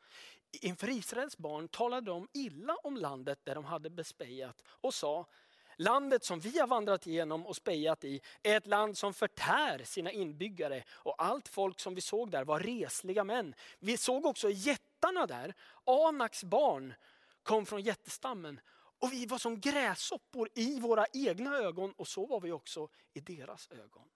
inför 0.61 0.89
Israels 0.89 1.39
barn 1.39 1.69
talade 1.69 2.11
de 2.11 2.29
illa 2.33 2.77
om 2.83 2.97
landet 2.97 3.41
där 3.45 3.55
de 3.55 3.65
hade 3.65 3.91
bespejat 3.91 4.63
och 4.67 4.95
sa 4.95 5.27
Landet 5.77 6.25
som 6.25 6.41
vi 6.41 6.59
har 6.59 6.67
vandrat 6.67 7.07
igenom 7.07 7.47
och 7.47 7.57
spejat 7.57 8.05
i 8.05 8.21
är 8.43 8.57
ett 8.57 8.67
land 8.67 8.99
som 8.99 9.15
förtär 9.15 9.85
sina 9.85 10.13
inbyggare 10.13 10.85
och 10.91 11.23
allt 11.23 11.49
folk 11.49 11.81
som 11.81 11.95
vi 11.95 12.01
såg 12.01 12.31
där 12.31 12.45
var 12.45 12.61
resliga 12.61 13.25
män. 13.25 13.55
Vi 13.79 13.97
såg 13.97 14.27
också 14.27 14.51
jättarna 14.51 15.27
där. 15.27 15.55
Anaks 15.85 16.45
barn 16.45 16.95
kom 17.43 17.67
från 17.67 17.83
jättestammen 17.83 18.61
och 18.75 19.13
vi 19.13 19.27
var 19.27 19.39
som 19.39 19.61
gräshoppor 19.61 20.49
i 20.55 20.81
våra 20.81 21.07
egna 21.13 21.57
ögon 21.57 21.93
och 21.93 22.09
så 22.09 22.27
var 22.27 22.41
vi 22.41 22.53
också 22.53 22.89
i 23.13 23.21
deras 23.21 23.69
ögon. 23.71 24.09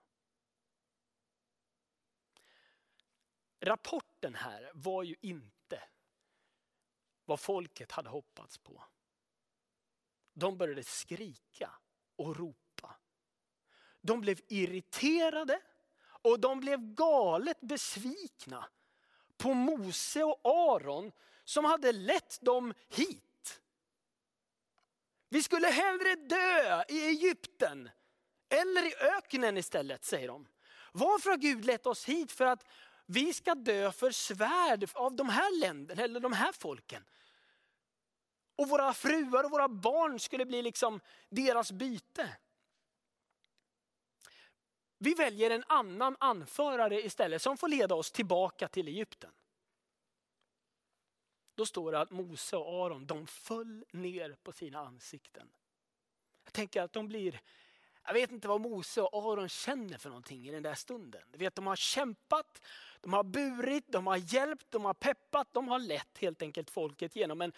Rapporten 3.60 4.34
här 4.34 4.70
var 4.75 5.02
ju 5.02 5.16
inte 5.20 5.82
vad 7.25 7.40
folket 7.40 7.92
hade 7.92 8.08
hoppats 8.08 8.58
på. 8.58 8.84
De 10.38 10.56
började 10.56 10.84
skrika 10.84 11.70
och 12.16 12.36
ropa. 12.36 12.96
de 14.00 14.20
blev 14.20 14.40
irriterade 14.48 15.60
och 16.02 16.40
de 16.40 16.60
blev 16.60 16.94
galet 16.94 17.60
besvikna 17.60 18.68
på 19.36 19.54
Mose 19.54 20.24
och 20.24 20.40
Aron 20.44 21.12
som 21.44 21.64
hade 21.64 21.92
lett 21.92 22.40
dem 22.40 22.74
hit. 22.88 23.60
Vi 25.28 25.42
skulle 25.42 25.66
hellre 25.66 26.14
dö 26.14 26.84
i 26.88 27.06
Egypten 27.06 27.90
eller 28.48 28.86
i 28.86 28.94
öknen 28.94 29.56
istället, 29.56 30.04
säger 30.04 30.28
de. 30.28 30.48
Varför 30.92 31.30
har 31.30 31.36
Gud 31.36 31.64
lett 31.64 31.86
oss 31.86 32.04
hit? 32.04 32.32
För 32.32 32.46
att 32.46 32.64
vi 33.06 33.32
ska 33.32 33.54
dö 33.54 33.92
för 33.92 34.10
svärd 34.10 34.90
av 34.94 35.16
de 35.16 35.28
här 35.28 35.60
länderna 35.60 36.02
eller 36.02 36.20
de 36.20 36.32
här 36.32 36.52
folken. 36.52 37.04
Och 38.56 38.68
våra 38.68 38.92
fruar 38.92 39.44
och 39.44 39.50
våra 39.50 39.68
barn 39.68 40.20
skulle 40.20 40.46
bli 40.46 40.62
liksom 40.62 41.00
deras 41.28 41.72
byte. 41.72 42.36
Vi 44.98 45.14
väljer 45.14 45.50
en 45.50 45.64
annan 45.66 46.16
anförare 46.20 47.06
istället 47.06 47.42
som 47.42 47.56
får 47.56 47.68
leda 47.68 47.94
oss 47.94 48.12
tillbaka 48.12 48.68
till 48.68 48.88
Egypten. 48.88 49.32
Då 51.54 51.66
står 51.66 51.92
det 51.92 52.00
att 52.00 52.10
Mose 52.10 52.56
och 52.56 52.86
Aron 52.86 53.06
de 53.06 53.26
föll 53.26 53.84
ner 53.92 54.36
på 54.42 54.52
sina 54.52 54.78
ansikten. 54.78 55.50
Jag 56.44 56.52
tänker 56.52 56.82
att 56.82 56.92
de 56.92 57.08
blir, 57.08 57.40
jag 58.04 58.12
vet 58.12 58.30
inte 58.30 58.48
vad 58.48 58.60
Mose 58.60 59.00
och 59.02 59.32
Aron 59.32 59.48
känner 59.48 59.98
för 59.98 60.08
någonting 60.08 60.48
i 60.48 60.50
den 60.50 60.62
där 60.62 60.75
stunden. 60.75 61.22
Du 61.32 61.38
vet, 61.38 61.54
de 61.54 61.66
har 61.66 61.76
kämpat, 61.76 62.66
de 63.00 63.12
har 63.12 63.25
burit, 63.25 63.84
de 63.88 64.06
har 64.06 64.16
hjälpt, 64.16 64.70
de 64.70 64.84
har 64.84 64.94
peppat, 64.94 65.48
de 65.52 65.68
har 65.68 65.78
lett 65.78 66.18
helt 66.18 66.42
enkelt 66.42 66.70
folket 66.70 67.16
genom 67.16 67.40
en 67.40 67.52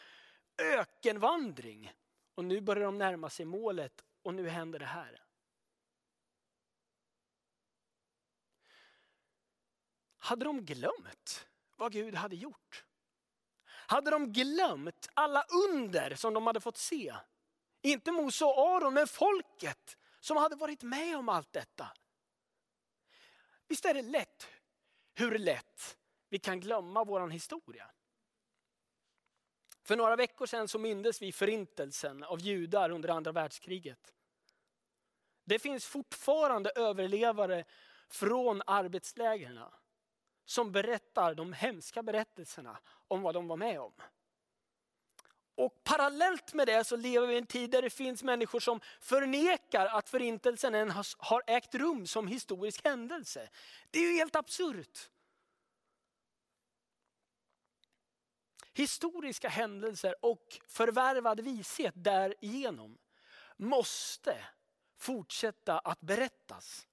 ökenvandring. 0.59 1.93
Och 2.35 2.45
nu 2.45 2.61
börjar 2.61 2.85
de 2.85 2.99
närma 2.99 3.31
sig 3.31 3.47
målet 3.47 4.05
och 4.23 4.35
nu 4.35 4.49
händer 4.49 4.79
det 4.79 4.87
här. 4.87 5.23
Hade 10.19 10.45
de 10.45 10.65
glömt 10.65 11.47
vad 11.77 11.93
Gud 11.93 12.15
hade 12.15 12.37
gjort? 12.37 12.85
Hade 13.65 14.11
de 14.11 14.33
glömt 14.33 15.09
alla 15.15 15.45
under 15.67 16.15
som 16.15 16.35
de 16.35 16.47
hade 16.47 16.61
fått 16.61 16.77
se? 16.77 17.15
Inte 17.83 18.13
Mose 18.13 18.45
och 18.45 18.59
Aron, 18.59 18.95
men 18.95 19.07
folket 19.07 19.97
som 20.21 20.37
hade 20.37 20.57
varit 20.57 20.83
med 20.83 21.17
om 21.17 21.29
allt 21.29 21.53
detta. 21.53 21.89
Visst 23.69 23.85
är 23.85 23.95
det 23.95 24.03
lätt 24.03 24.47
hur 25.15 25.39
lätt 25.39 25.99
vi 26.29 26.39
kan 26.39 26.61
glömma 26.61 27.05
vår 27.05 27.29
historia. 27.29 27.91
För 29.89 29.97
några 29.97 30.17
veckor 30.17 30.47
sedan 30.47 30.69
så 30.69 30.79
mindes 30.79 31.23
vi 31.23 31.33
förintelsen 31.33 32.25
av 32.25 32.41
judar 32.41 32.91
under 32.91 33.09
andra 33.09 33.33
världskriget. 33.33 34.13
Det 35.45 35.59
finns 35.59 35.87
fortfarande 35.87 36.71
överlevare 36.77 37.65
från 38.09 38.63
arbetslägren 38.67 39.61
som 40.45 40.73
berättar 40.73 41.35
de 41.35 41.53
hemska 41.53 42.03
berättelserna 42.03 42.79
om 43.09 43.23
vad 43.23 43.35
de 43.35 43.49
var 43.49 43.57
med 43.57 43.81
om. 43.81 43.93
Och 45.55 45.85
parallellt 45.85 46.55
med 46.55 46.67
det 46.67 46.85
så 46.85 46.97
lever 46.97 47.27
vi 47.27 47.35
i 47.35 47.39
en 47.39 47.47
tid 47.47 47.71
där 47.71 47.83
det 47.83 47.91
finns 47.91 48.23
människor 48.23 48.61
som 48.61 48.81
förnekar 49.01 49.87
att 49.87 50.09
förintelsen 50.09 50.75
än 50.75 50.91
har 51.19 51.43
ägt 51.47 51.75
rum 51.75 52.07
som 52.07 52.29
historisk 52.29 52.85
händelse. 52.85 53.49
Det 53.91 53.99
är 53.99 54.13
ju 54.13 54.19
helt 54.19 54.37
absurt. 54.37 55.11
Historiska 58.79 59.49
händelser 59.49 60.15
och 60.25 60.61
förvärvad 60.67 61.41
vishet 61.41 61.95
därigenom 61.97 62.99
måste 63.57 64.47
fortsätta 64.97 65.79
att 65.79 66.01
berättas. 66.01 66.87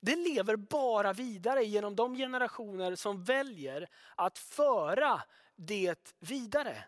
Det 0.00 0.16
lever 0.16 0.56
bara 0.56 1.12
vidare 1.12 1.64
genom 1.64 1.96
de 1.96 2.14
generationer 2.14 2.94
som 2.94 3.24
väljer 3.24 3.88
att 4.16 4.38
föra 4.38 5.22
det 5.56 6.14
vidare. 6.18 6.84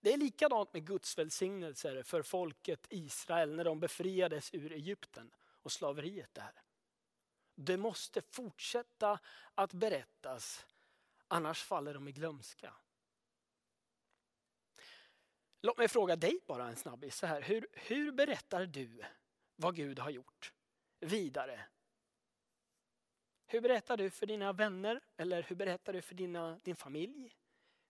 Det 0.00 0.12
är 0.12 0.18
likadant 0.18 0.72
med 0.72 0.86
Guds 0.86 1.18
välsignelser 1.18 2.02
för 2.02 2.22
folket 2.22 2.86
Israel 2.90 3.56
när 3.56 3.64
de 3.64 3.80
befriades 3.80 4.54
ur 4.54 4.72
Egypten 4.72 5.34
och 5.62 5.72
slaveriet 5.72 6.34
där. 6.34 6.62
Det 7.54 7.76
måste 7.76 8.22
fortsätta 8.22 9.18
att 9.54 9.72
berättas, 9.72 10.66
annars 11.30 11.62
faller 11.62 11.94
de 11.94 12.08
i 12.08 12.12
glömska. 12.12 12.74
Låt 15.62 15.78
mig 15.78 15.88
fråga 15.88 16.16
dig 16.16 16.40
bara 16.46 16.68
en 16.68 16.76
snabbis. 16.76 17.16
Så 17.16 17.26
här. 17.26 17.42
Hur, 17.42 17.66
hur 17.72 18.12
berättar 18.12 18.66
du 18.66 19.04
vad 19.56 19.76
Gud 19.76 19.98
har 19.98 20.10
gjort? 20.10 20.52
vidare. 21.00 21.66
Hur 23.46 23.60
berättar 23.60 23.96
du 23.96 24.10
för 24.10 24.26
dina 24.26 24.52
vänner 24.52 25.00
eller 25.16 25.42
hur 25.42 25.56
berättar 25.56 25.92
du 25.92 26.02
för 26.02 26.14
dina, 26.14 26.58
din 26.62 26.76
familj? 26.76 27.36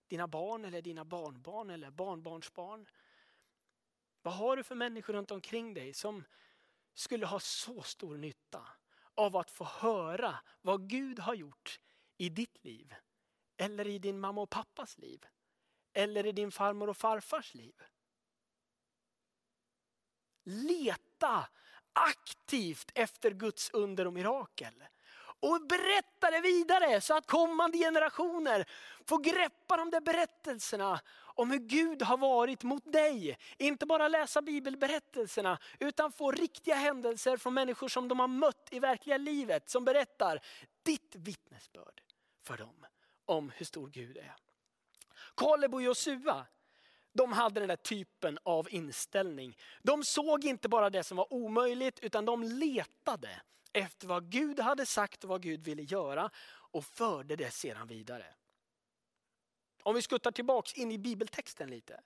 Dina 0.07 0.27
barn 0.27 0.65
eller 0.65 0.81
dina 0.81 1.05
barnbarn 1.05 1.69
eller 1.69 1.91
barnbarnsbarn? 1.91 2.87
Vad 4.21 4.33
har 4.33 4.57
du 4.57 4.63
för 4.63 4.75
människor 4.75 5.13
runt 5.13 5.31
omkring 5.31 5.73
dig 5.73 5.93
som 5.93 6.23
skulle 6.93 7.25
ha 7.25 7.39
så 7.39 7.81
stor 7.81 8.17
nytta 8.17 8.67
av 9.13 9.37
att 9.37 9.51
få 9.51 9.63
höra 9.63 10.35
vad 10.61 10.89
Gud 10.89 11.19
har 11.19 11.33
gjort 11.33 11.79
i 12.17 12.29
ditt 12.29 12.63
liv? 12.63 12.95
Eller 13.61 13.87
i 13.87 13.99
din 13.99 14.19
mamma 14.19 14.41
och 14.41 14.49
pappas 14.49 14.97
liv? 14.97 15.25
Eller 15.93 16.25
i 16.25 16.31
din 16.31 16.51
farmor 16.51 16.89
och 16.89 16.97
farfars 16.97 17.53
liv? 17.53 17.73
Leta 20.43 21.47
aktivt 21.93 22.91
efter 22.95 23.31
Guds 23.31 23.69
under 23.69 24.07
och 24.07 24.13
mirakel. 24.13 24.83
Och 25.39 25.67
berätta 25.67 26.31
det 26.31 26.41
vidare 26.41 27.01
så 27.01 27.17
att 27.17 27.27
kommande 27.27 27.77
generationer 27.77 28.65
får 29.07 29.19
greppa 29.19 29.77
de 29.77 29.89
där 29.89 30.01
berättelserna 30.01 31.01
om 31.35 31.51
hur 31.51 31.59
Gud 31.59 32.01
har 32.01 32.17
varit 32.17 32.63
mot 32.63 32.91
dig. 32.93 33.37
Inte 33.57 33.85
bara 33.85 34.07
läsa 34.07 34.41
bibelberättelserna 34.41 35.59
utan 35.79 36.11
få 36.11 36.31
riktiga 36.31 36.75
händelser 36.75 37.37
från 37.37 37.53
människor 37.53 37.87
som 37.87 38.07
de 38.07 38.19
har 38.19 38.27
mött 38.27 38.67
i 38.71 38.79
verkliga 38.79 39.17
livet. 39.17 39.69
Som 39.69 39.85
berättar 39.85 40.39
ditt 40.83 41.15
vittnesbörd 41.15 42.01
för 42.43 42.57
dem 42.57 42.85
om 43.31 43.51
hur 43.55 43.65
stor 43.65 43.87
Gud 43.87 44.17
är. 44.17 44.35
Kaleb 45.35 45.73
och 45.73 45.81
Josua 45.81 46.47
de 47.13 47.33
hade 47.33 47.59
den 47.59 47.69
där 47.69 47.75
typen 47.75 48.39
av 48.43 48.73
inställning. 48.73 49.57
De 49.81 50.03
såg 50.03 50.45
inte 50.45 50.69
bara 50.69 50.89
det 50.89 51.03
som 51.03 51.17
var 51.17 51.33
omöjligt 51.33 51.99
utan 51.99 52.25
de 52.25 52.43
letade 52.43 53.41
efter 53.73 54.07
vad 54.07 54.31
Gud 54.31 54.59
hade 54.59 54.85
sagt 54.85 55.23
och 55.23 55.29
vad 55.29 55.41
Gud 55.41 55.63
ville 55.63 55.83
göra 55.83 56.29
och 56.71 56.85
förde 56.85 57.35
det 57.35 57.51
sedan 57.51 57.87
vidare. 57.87 58.25
Om 59.83 59.95
vi 59.95 60.01
skuttar 60.01 60.31
tillbaks 60.31 60.73
in 60.73 60.91
i 60.91 60.97
bibeltexten 60.97 61.69
lite. 61.69 62.01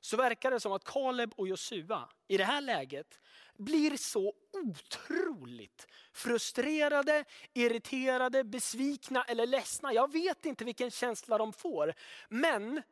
Så 0.00 0.16
verkar 0.16 0.50
det 0.50 0.60
som 0.60 0.72
att 0.72 0.84
Kaleb 0.84 1.32
och 1.36 1.48
Josua 1.48 2.08
i 2.28 2.36
det 2.36 2.44
här 2.44 2.60
läget 2.60 3.20
blir 3.58 3.96
så 3.96 4.34
otroligt 4.52 5.86
frustrerade, 6.12 7.24
irriterade, 7.54 8.44
besvikna 8.44 9.24
eller 9.24 9.46
ledsna. 9.46 9.92
Jag 9.92 10.12
vet 10.12 10.46
inte 10.46 10.64
vilken 10.64 10.90
känsla 10.90 11.38
de 11.38 11.52
får. 11.52 11.94
Men 12.28 12.82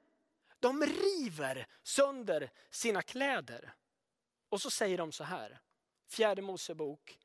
de 0.60 0.82
river 0.82 1.66
sönder 1.82 2.50
sina 2.70 3.02
kläder. 3.02 3.74
Och 4.48 4.60
så 4.60 4.70
säger 4.70 4.98
de 4.98 5.12
så 5.12 5.24
här, 5.24 5.58
fjärde 6.08 6.42
Mosebok 6.42 7.18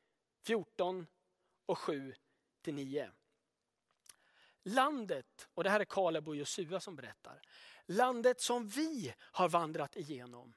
14 0.45 1.07
och 1.65 1.77
7 1.77 2.13
till 2.61 2.73
9. 2.73 3.11
Landet, 4.63 5.47
och 5.53 5.63
det 5.63 5.69
här 5.69 5.79
är 5.79 5.85
Kaleb 5.85 6.27
och 6.27 6.35
Josua 6.35 6.79
som 6.79 6.95
berättar. 6.95 7.41
Landet 7.85 8.41
som 8.41 8.67
vi 8.67 9.13
har 9.19 9.49
vandrat 9.49 9.95
igenom 9.95 10.53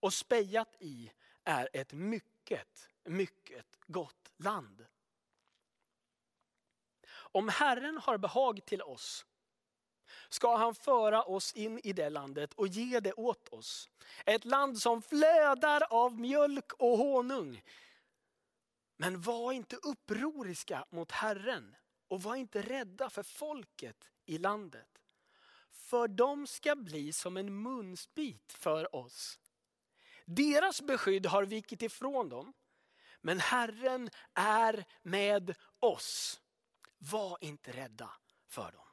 och 0.00 0.12
spejat 0.12 0.76
i 0.78 1.12
är 1.44 1.68
ett 1.72 1.92
mycket, 1.92 2.88
mycket 3.04 3.66
gott 3.86 4.32
land. 4.36 4.86
Om 7.12 7.48
Herren 7.48 7.98
har 7.98 8.18
behag 8.18 8.64
till 8.64 8.82
oss 8.82 9.26
ska 10.28 10.56
han 10.56 10.74
föra 10.74 11.22
oss 11.22 11.52
in 11.52 11.80
i 11.84 11.92
det 11.92 12.10
landet 12.10 12.54
och 12.54 12.68
ge 12.68 13.00
det 13.00 13.12
åt 13.12 13.48
oss. 13.48 13.88
Ett 14.26 14.44
land 14.44 14.78
som 14.78 15.02
flödar 15.02 15.82
av 15.90 16.20
mjölk 16.20 16.72
och 16.72 16.98
honung. 16.98 17.62
Men 18.96 19.20
var 19.20 19.52
inte 19.52 19.76
upproriska 19.76 20.84
mot 20.90 21.12
Herren 21.12 21.76
och 22.08 22.22
var 22.22 22.36
inte 22.36 22.62
rädda 22.62 23.10
för 23.10 23.22
folket 23.22 24.08
i 24.26 24.38
landet. 24.38 25.05
För 25.86 26.08
de 26.08 26.46
ska 26.46 26.76
bli 26.76 27.12
som 27.12 27.36
en 27.36 27.62
munsbit 27.62 28.52
för 28.52 28.96
oss. 28.96 29.38
Deras 30.24 30.82
beskydd 30.82 31.26
har 31.26 31.44
vikit 31.44 31.82
ifrån 31.82 32.28
dem, 32.28 32.52
men 33.20 33.40
Herren 33.40 34.10
är 34.34 34.84
med 35.02 35.54
oss. 35.80 36.40
Var 36.98 37.38
inte 37.40 37.72
rädda 37.72 38.10
för 38.48 38.72
dem. 38.72 38.86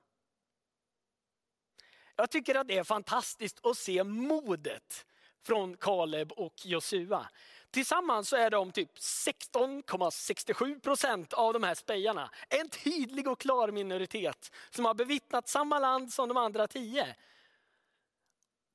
Jag 2.15 2.31
tycker 2.31 2.55
att 2.55 2.67
det 2.67 2.77
är 2.77 2.83
fantastiskt 2.83 3.65
att 3.65 3.77
se 3.77 4.03
modet 4.03 5.05
från 5.41 5.77
Kaleb 5.77 6.31
och 6.31 6.65
Josua. 6.65 7.29
Tillsammans 7.73 8.29
så 8.29 8.35
är 8.35 8.49
de 8.49 8.71
typ 8.71 8.97
16,67 8.97 10.79
procent 10.79 11.33
av 11.33 11.53
de 11.53 11.63
här 11.63 11.75
spejarna. 11.75 12.29
En 12.49 12.69
tydlig 12.69 13.27
och 13.27 13.39
klar 13.39 13.71
minoritet 13.71 14.51
som 14.69 14.85
har 14.85 14.93
bevittnat 14.93 15.49
samma 15.49 15.79
land 15.79 16.13
som 16.13 16.27
de 16.27 16.37
andra 16.37 16.67
tio. 16.67 17.15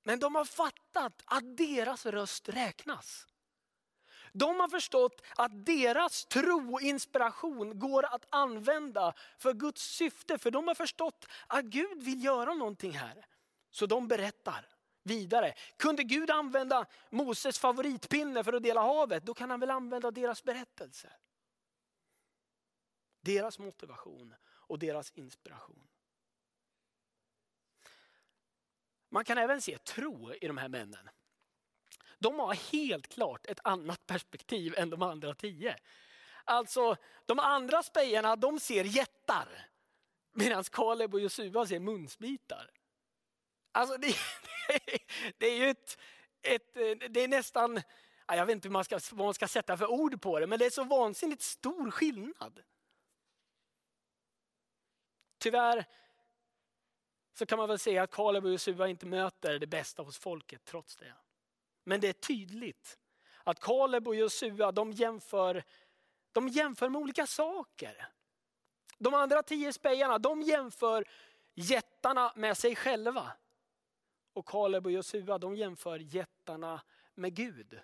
Men 0.05 0.21
de 0.21 0.35
har 0.35 0.45
fattat 0.45 1.23
att 1.25 1.57
deras 1.57 2.07
röst 2.07 2.49
räknas. 2.49 3.26
De 4.33 4.61
har 4.61 4.69
förstått 4.69 5.23
att 5.37 5.67
deras 5.67 6.25
tro 6.25 6.73
och 6.73 6.81
inspiration 6.81 7.78
går 7.78 8.05
att 8.05 8.26
använda 8.31 9.12
för 9.38 9.52
Guds 9.52 9.83
syfte. 9.83 10.38
För 10.38 10.50
de 10.50 10.69
har 10.69 10.75
förstått 10.75 11.26
att 11.47 11.64
Gud 11.64 12.02
vill 12.02 12.25
göra 12.25 12.55
någonting 12.55 12.93
här. 12.93 13.26
Så 13.71 13.87
de 13.87 14.09
berättar 14.09 14.78
vidare. 15.09 15.55
Kunde 15.77 16.03
Gud 16.03 16.31
använda 16.31 16.87
Moses 17.11 17.59
favoritpinne 17.59 18.45
för 18.45 18.53
att 18.53 18.62
dela 18.62 18.81
havet, 18.81 19.27
då 19.27 19.35
kan 19.35 19.50
han 19.50 19.61
väl 19.61 19.71
använda 19.71 20.11
deras 20.11 20.45
berättelse. 20.45 21.12
Deras 23.21 23.59
motivation 23.59 24.35
och 24.49 24.79
deras 24.79 25.11
inspiration. 25.11 25.88
Man 29.09 29.25
kan 29.25 29.38
även 29.38 29.62
se 29.62 29.79
tro 29.79 30.35
i 30.35 30.47
de 30.47 30.59
här 30.59 30.69
männen. 30.69 31.11
De 32.19 32.38
har 32.38 32.55
helt 32.73 33.09
klart 33.09 33.47
ett 33.47 33.61
annat 33.65 34.07
perspektiv 34.07 34.75
än 34.77 34.91
de 34.91 35.03
andra 35.03 35.35
tio. 35.35 35.77
Alltså 36.45 36.97
de 37.27 37.38
andra 37.38 37.83
spejarna 37.83 38.37
de 38.37 38.61
ser 38.61 38.85
jättar. 38.85 39.69
Medan 40.33 40.65
Kaleb 40.65 41.15
och 41.15 41.21
Josua 41.21 41.67
ser 41.67 41.81
munsbitar. 41.81 42.71
Alltså 43.73 43.97
det, 43.97 44.15
det 45.39 45.47
är 45.47 45.57
ju 45.57 45.71
ett, 45.71 45.99
ett, 46.43 46.77
eh, 46.77 47.09
det 47.11 47.21
är 47.21 47.29
nästan, 47.29 47.81
jag 48.27 48.47
vet 48.47 48.53
inte 48.53 48.69
hur 48.69 48.73
man 48.73 48.85
ska, 48.85 49.01
vad 49.13 49.25
man 49.25 49.35
ska 49.35 49.49
sätta 49.49 49.77
för 49.77 49.87
ord 49.87 50.23
på 50.23 50.39
det, 50.39 50.47
men 50.47 50.59
det 50.59 50.67
är 50.67 50.71
så 50.71 50.85
vansinnigt 50.85 51.43
stor 51.43 51.91
skillnad. 51.91 52.63
Tyvärr 55.39 55.85
så 57.35 57.47
kan 57.47 57.59
man 57.59 57.69
väl 57.69 57.79
säga 57.79 58.03
att 58.03 58.11
Kaleb 58.11 58.45
och 58.45 58.51
Josua 58.51 58.89
inte 58.89 59.07
möter 59.07 59.59
det 59.59 59.67
bästa 59.67 60.03
hos 60.03 60.19
folket 60.19 60.65
trots 60.65 60.97
det. 60.97 61.15
Men 61.85 62.01
det 62.01 62.09
är 62.09 62.13
tydligt 62.13 62.99
att 63.45 63.61
Kaleb 63.61 64.09
och 64.09 64.15
Josua 64.15 64.73
de 64.73 64.93
jämför, 64.93 65.65
de 66.33 66.49
jämför 66.49 66.89
med 66.89 67.01
olika 67.01 67.27
saker. 67.27 68.09
De 68.99 69.15
andra 69.15 69.43
tio 69.43 69.73
spejarna 69.73 70.19
de 70.19 70.43
jämför 70.43 71.09
jättarna 71.55 72.33
med 72.37 72.57
sig 72.57 72.77
själva. 72.77 73.33
Och 74.38 74.47
Kaleb 74.47 74.87
och 74.87 74.92
Josua 74.92 75.38
de 75.38 75.57
jämför 75.57 75.99
jättarna 75.99 76.83
med 77.14 77.35
Gud. 77.35 77.80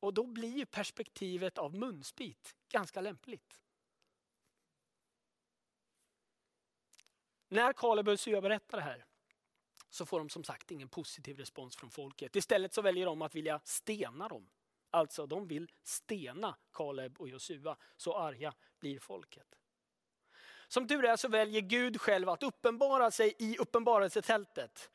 Och 0.00 0.14
då 0.14 0.26
blir 0.26 0.64
perspektivet 0.64 1.58
av 1.58 1.74
munsbit 1.74 2.56
ganska 2.68 3.00
lämpligt. 3.00 3.60
När 7.48 7.72
Kaleb 7.72 8.08
och 8.08 8.12
Josua 8.12 8.40
berättar 8.40 8.78
det 8.78 8.84
här 8.84 9.04
så 9.88 10.06
får 10.06 10.18
de 10.18 10.28
som 10.28 10.44
sagt 10.44 10.70
ingen 10.70 10.88
positiv 10.88 11.38
respons 11.38 11.76
från 11.76 11.90
folket. 11.90 12.36
Istället 12.36 12.74
så 12.74 12.82
väljer 12.82 13.06
de 13.06 13.22
att 13.22 13.34
vilja 13.34 13.60
stena 13.64 14.28
dem. 14.28 14.50
Alltså 14.90 15.26
de 15.26 15.48
vill 15.48 15.70
stena 15.82 16.56
Kaleb 16.72 17.20
och 17.20 17.28
Josua. 17.28 17.76
Så 17.96 18.16
arga 18.16 18.54
blir 18.78 18.98
folket. 18.98 19.54
Som 20.68 20.88
tur 20.88 21.04
är 21.04 21.16
så 21.16 21.28
väljer 21.28 21.60
Gud 21.60 22.00
själv 22.00 22.28
att 22.28 22.42
uppenbara 22.42 23.10
sig 23.10 23.34
i 23.38 23.58
uppenbarelsetältet. 23.58 24.90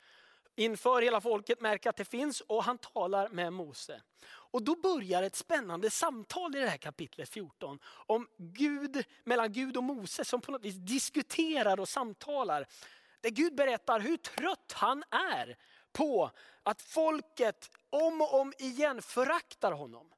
Inför 0.56 1.02
hela 1.02 1.20
folket 1.20 1.60
märker 1.60 1.90
att 1.90 1.96
det 1.96 2.04
finns 2.04 2.40
och 2.40 2.64
han 2.64 2.78
talar 2.78 3.28
med 3.28 3.52
Mose. 3.52 4.02
Och 4.26 4.62
då 4.62 4.76
börjar 4.76 5.22
ett 5.22 5.36
spännande 5.36 5.90
samtal 5.90 6.56
i 6.56 6.60
det 6.60 6.68
här 6.68 6.76
kapitlet 6.76 7.28
14 7.28 7.78
om 7.84 8.28
Gud, 8.38 9.04
mellan 9.24 9.52
Gud 9.52 9.76
och 9.76 9.84
Mose 9.84 10.24
som 10.24 10.40
på 10.40 10.52
något 10.52 10.64
vis 10.64 10.74
diskuterar 10.74 11.80
och 11.80 11.88
samtalar. 11.88 12.66
Där 13.20 13.30
Gud 13.30 13.54
berättar 13.54 14.00
hur 14.00 14.16
trött 14.16 14.72
han 14.72 15.04
är 15.10 15.56
på 15.92 16.30
att 16.62 16.82
folket 16.82 17.70
om 17.90 18.20
och 18.20 18.40
om 18.40 18.52
igen 18.58 19.02
föraktar 19.02 19.72
honom. 19.72 20.10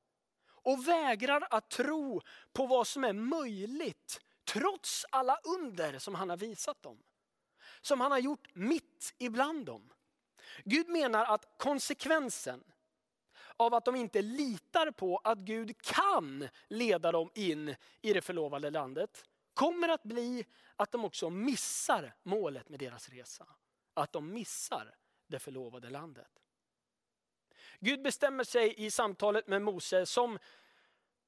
Och 0.49 0.89
vägrar 0.89 1.47
att 1.51 1.71
tro 1.71 2.21
på 2.53 2.67
vad 2.67 2.87
som 2.87 3.05
är 3.05 3.13
möjligt 3.13 4.21
trots 4.47 5.07
alla 5.11 5.39
under 5.45 5.99
som 5.99 6.15
han 6.15 6.31
har 6.31 6.37
visat 6.37 6.83
dem. 6.83 7.03
Som 7.81 8.01
han 8.01 8.11
har 8.11 8.19
gjort 8.19 8.49
mitt 8.55 9.15
ibland 9.19 9.67
dem. 9.67 9.93
Gud 10.65 10.89
menar 10.89 11.25
att 11.25 11.59
konsekvensen 11.59 12.65
av 13.57 13.75
att 13.75 13.85
de 13.85 13.97
inte 13.97 14.23
litar 14.23 14.91
på 14.91 15.21
att 15.25 15.39
Gud 15.39 15.83
kan 15.83 16.49
leda 16.69 17.13
dem 17.13 17.31
in 17.35 17.75
i 18.03 18.13
det 18.13 18.23
förlovade 18.23 18.71
landet 18.71 19.25
kommer 19.55 19.89
att 19.89 20.03
bli 20.03 20.47
att 20.77 20.93
de 20.93 21.05
också 21.05 21.31
missar 21.31 22.15
målet 22.23 22.69
med 22.69 22.79
deras 22.79 23.09
resa. 23.09 23.47
Att 23.95 24.13
de 24.13 24.33
missar 24.33 24.95
det 25.27 25.39
förlovade 25.39 25.91
landet. 25.91 26.43
Gud 27.81 28.03
bestämmer 28.03 28.45
sig 28.45 28.85
i 28.87 28.91
samtalet 28.91 29.47
med 29.47 29.63
Mose 29.63 30.07
som, 30.07 30.39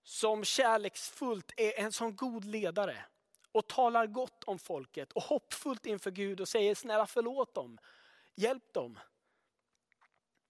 som 0.08 0.44
kärleksfullt 0.44 1.52
är 1.56 1.78
en 1.78 1.92
sån 1.92 2.16
god 2.16 2.44
ledare 2.44 3.04
och 3.52 3.68
talar 3.68 4.06
gott 4.06 4.44
om 4.44 4.58
folket 4.58 5.12
och 5.12 5.22
hoppfullt 5.22 5.86
inför 5.86 6.10
Gud 6.10 6.40
och 6.40 6.48
säger 6.48 6.74
snälla 6.74 7.06
förlåt 7.06 7.54
dem, 7.54 7.78
hjälp 8.34 8.72
dem. 8.72 8.98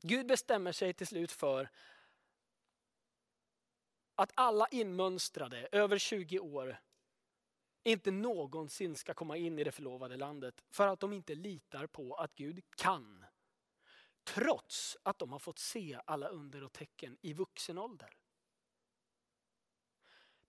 Gud 0.02 0.26
bestämmer 0.26 0.72
sig 0.72 0.92
till 0.92 1.06
slut 1.06 1.32
för 1.32 1.68
att 4.14 4.32
alla 4.34 4.66
inmönstrade 4.68 5.68
över 5.72 5.98
20 5.98 6.38
år 6.38 6.80
inte 7.84 8.10
någonsin 8.10 8.96
ska 8.96 9.14
komma 9.14 9.36
in 9.36 9.58
i 9.58 9.64
det 9.64 9.72
förlovade 9.72 10.16
landet 10.16 10.64
för 10.70 10.86
att 10.86 11.00
de 11.00 11.12
inte 11.12 11.34
litar 11.34 11.86
på 11.86 12.14
att 12.14 12.34
Gud 12.34 12.64
kan. 12.76 13.24
Trots 14.24 14.96
att 15.02 15.18
de 15.18 15.32
har 15.32 15.38
fått 15.38 15.58
se 15.58 16.00
alla 16.04 16.28
under 16.28 16.64
och 16.64 16.72
tecken 16.72 17.16
i 17.20 17.32
vuxen 17.32 17.78
ålder. 17.78 18.16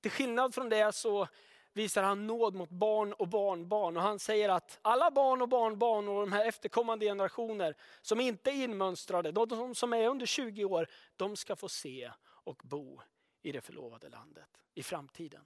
Till 0.01 0.11
skillnad 0.11 0.55
från 0.55 0.69
det 0.69 0.95
så 0.95 1.27
visar 1.73 2.03
han 2.03 2.27
nåd 2.27 2.55
mot 2.55 2.69
barn 2.69 3.13
och 3.13 3.27
barnbarn. 3.27 3.97
Och 3.97 4.03
han 4.03 4.19
säger 4.19 4.49
att 4.49 4.79
alla 4.81 5.11
barn 5.11 5.41
och 5.41 5.49
barnbarn 5.49 6.07
och 6.07 6.21
de 6.21 6.31
här 6.31 6.45
efterkommande 6.45 7.05
generationer 7.05 7.75
som 8.01 8.19
inte 8.19 8.49
är 8.49 8.63
inmönstrade, 8.63 9.31
de 9.31 9.75
som 9.75 9.93
är 9.93 10.07
under 10.07 10.25
20 10.25 10.65
år, 10.65 10.87
de 11.15 11.35
ska 11.35 11.55
få 11.55 11.69
se 11.69 12.11
och 12.21 12.61
bo 12.63 13.01
i 13.41 13.51
det 13.51 13.61
förlovade 13.61 14.09
landet 14.09 14.49
i 14.73 14.83
framtiden. 14.83 15.45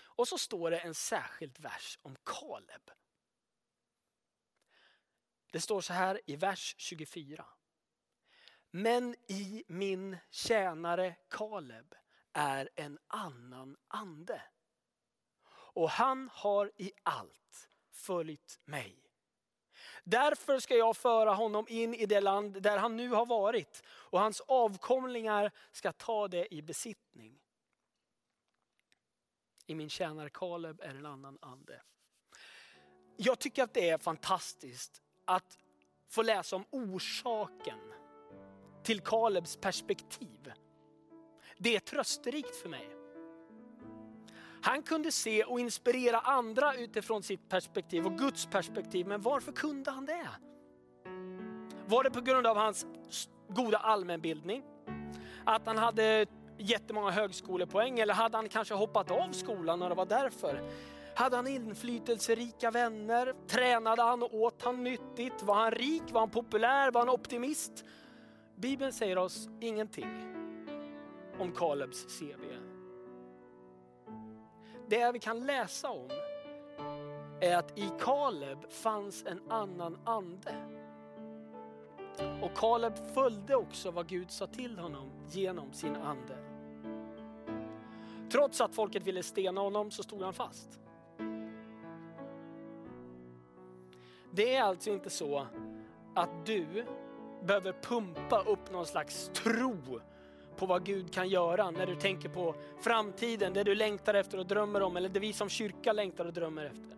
Och 0.00 0.28
så 0.28 0.38
står 0.38 0.70
det 0.70 0.78
en 0.78 0.94
särskild 0.94 1.60
vers 1.60 1.98
om 2.02 2.16
Kaleb. 2.24 2.90
Det 5.50 5.60
står 5.60 5.80
så 5.80 5.92
här 5.92 6.20
i 6.26 6.36
vers 6.36 6.74
24. 6.78 7.44
Men 8.70 9.14
i 9.28 9.64
min 9.66 10.16
tjänare 10.30 11.16
Kaleb 11.28 11.94
är 12.32 12.68
en 12.74 12.98
annan 13.06 13.76
ande. 13.88 14.42
Och 15.48 15.90
han 15.90 16.30
har 16.32 16.72
i 16.76 16.92
allt 17.02 17.68
följt 17.92 18.60
mig. 18.64 19.02
Därför 20.04 20.60
ska 20.60 20.76
jag 20.76 20.96
föra 20.96 21.34
honom 21.34 21.66
in 21.68 21.94
i 21.94 22.06
det 22.06 22.20
land 22.20 22.62
där 22.62 22.78
han 22.78 22.96
nu 22.96 23.08
har 23.08 23.26
varit 23.26 23.82
och 23.86 24.20
hans 24.20 24.40
avkomlingar 24.40 25.50
ska 25.72 25.92
ta 25.92 26.28
det 26.28 26.54
i 26.54 26.62
besittning. 26.62 27.38
I 29.66 29.74
min 29.74 29.90
tjänare 29.90 30.30
Kaleb 30.30 30.80
är 30.80 30.94
en 30.94 31.06
annan 31.06 31.38
ande. 31.42 31.82
Jag 33.16 33.38
tycker 33.38 33.62
att 33.62 33.74
det 33.74 33.90
är 33.90 33.98
fantastiskt 33.98 35.02
att 35.24 35.58
få 36.08 36.22
läsa 36.22 36.56
om 36.56 36.64
orsaken 36.70 37.78
till 38.82 39.00
Kalebs 39.00 39.56
perspektiv. 39.56 40.52
Det 41.58 41.76
är 41.76 41.80
trösterikt 41.80 42.56
för 42.56 42.68
mig. 42.68 42.88
Han 44.62 44.82
kunde 44.82 45.12
se 45.12 45.44
och 45.44 45.60
inspirera 45.60 46.18
andra 46.18 46.74
utifrån 46.74 47.22
sitt 47.22 47.48
perspektiv 47.48 48.06
och 48.06 48.18
Guds 48.18 48.46
perspektiv. 48.46 49.06
Men 49.06 49.20
varför 49.20 49.52
kunde 49.52 49.90
han 49.90 50.06
det? 50.06 50.28
Var 51.86 52.04
det 52.04 52.10
på 52.10 52.20
grund 52.20 52.46
av 52.46 52.56
hans 52.56 52.86
goda 53.48 53.78
allmänbildning? 53.78 54.62
Att 55.44 55.66
han 55.66 55.78
hade 55.78 56.26
jättemånga 56.58 57.10
högskolepoäng 57.10 57.98
eller 57.98 58.14
hade 58.14 58.36
han 58.36 58.48
kanske 58.48 58.74
hoppat 58.74 59.10
av 59.10 59.32
skolan 59.32 59.82
och 59.82 59.88
det 59.88 59.94
var 59.94 60.06
därför? 60.06 60.70
Hade 61.14 61.36
han 61.36 61.46
inflytelserika 61.46 62.70
vänner? 62.70 63.34
Tränade 63.46 64.02
han 64.02 64.22
och 64.22 64.34
åt 64.34 64.62
han 64.62 64.84
nyttigt? 64.84 65.42
Var 65.42 65.54
han 65.54 65.70
rik? 65.70 66.02
Var 66.10 66.20
han 66.20 66.30
populär? 66.30 66.90
Var 66.90 67.00
han 67.00 67.08
optimist? 67.08 67.84
Bibeln 68.56 68.92
säger 68.92 69.18
oss 69.18 69.48
ingenting 69.60 70.41
om 71.38 71.52
Kalebs 71.52 72.18
CV. 72.18 72.44
Det 74.88 75.12
vi 75.12 75.18
kan 75.18 75.46
läsa 75.46 75.90
om 75.90 76.10
är 77.40 77.56
att 77.56 77.78
i 77.78 77.90
Kaleb 78.00 78.70
fanns 78.70 79.24
en 79.26 79.50
annan 79.50 79.98
ande. 80.04 80.54
Och 82.42 82.54
Kaleb 82.54 82.92
följde 83.14 83.56
också 83.56 83.90
vad 83.90 84.08
Gud 84.08 84.30
sa 84.30 84.46
till 84.46 84.78
honom 84.78 85.10
genom 85.30 85.72
sin 85.72 85.96
ande. 85.96 86.36
Trots 88.32 88.60
att 88.60 88.74
folket 88.74 89.02
ville 89.06 89.22
stena 89.22 89.60
honom 89.60 89.90
så 89.90 90.02
stod 90.02 90.22
han 90.22 90.32
fast. 90.32 90.80
Det 94.30 94.54
är 94.54 94.62
alltså 94.62 94.90
inte 94.90 95.10
så 95.10 95.46
att 96.14 96.46
du 96.46 96.84
behöver 97.42 97.72
pumpa 97.72 98.42
upp 98.42 98.72
någon 98.72 98.86
slags 98.86 99.30
tro 99.34 100.00
på 100.56 100.66
vad 100.66 100.84
Gud 100.84 101.12
kan 101.12 101.28
göra 101.28 101.70
när 101.70 101.86
du 101.86 101.96
tänker 101.96 102.28
på 102.28 102.54
framtiden, 102.80 103.52
det 103.52 103.64
du 103.64 103.74
längtar 103.74 104.14
efter 104.14 104.38
och 104.38 104.46
drömmer 104.46 104.82
om 104.82 104.96
eller 104.96 105.08
det 105.08 105.20
vi 105.20 105.32
som 105.32 105.48
kyrka 105.48 105.92
längtar 105.92 106.24
och 106.24 106.32
drömmer 106.32 106.64
efter. 106.64 106.96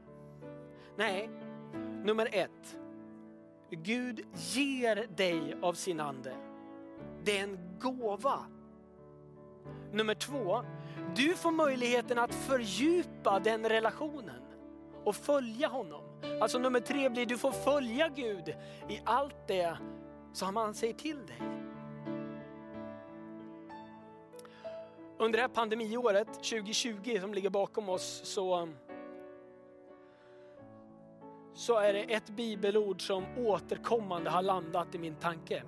Nej, 0.96 1.30
nummer 2.04 2.28
ett. 2.32 2.76
Gud 3.70 4.26
ger 4.34 5.06
dig 5.16 5.56
av 5.62 5.74
sin 5.74 6.00
ande. 6.00 6.34
Det 7.24 7.38
är 7.38 7.42
en 7.42 7.58
gåva. 7.80 8.38
Nummer 9.92 10.14
två, 10.14 10.64
du 11.16 11.34
får 11.34 11.50
möjligheten 11.50 12.18
att 12.18 12.34
fördjupa 12.34 13.38
den 13.38 13.68
relationen 13.68 14.42
och 15.04 15.16
följa 15.16 15.68
honom. 15.68 16.02
Alltså 16.40 16.58
nummer 16.58 16.80
tre 16.80 17.08
blir 17.08 17.26
du 17.26 17.38
får 17.38 17.52
följa 17.52 18.08
Gud 18.08 18.48
i 18.88 19.00
allt 19.04 19.48
det 19.48 19.76
som 20.32 20.56
han 20.56 20.74
säger 20.74 20.94
till 20.94 21.26
dig. 21.26 21.63
Under 25.18 25.37
det 25.37 25.42
här 25.42 25.48
pandemiåret 25.48 26.35
2020 26.35 27.18
som 27.20 27.35
ligger 27.35 27.50
bakom 27.50 27.88
oss 27.88 28.20
så, 28.24 28.68
så 31.55 31.79
är 31.79 31.92
det 31.92 32.00
ett 32.00 32.31
bibelord 32.31 33.07
som 33.07 33.24
återkommande 33.38 34.31
har 34.31 34.42
landat 34.42 34.94
i 34.94 34.98
min 34.98 35.14
tanke. 35.14 35.62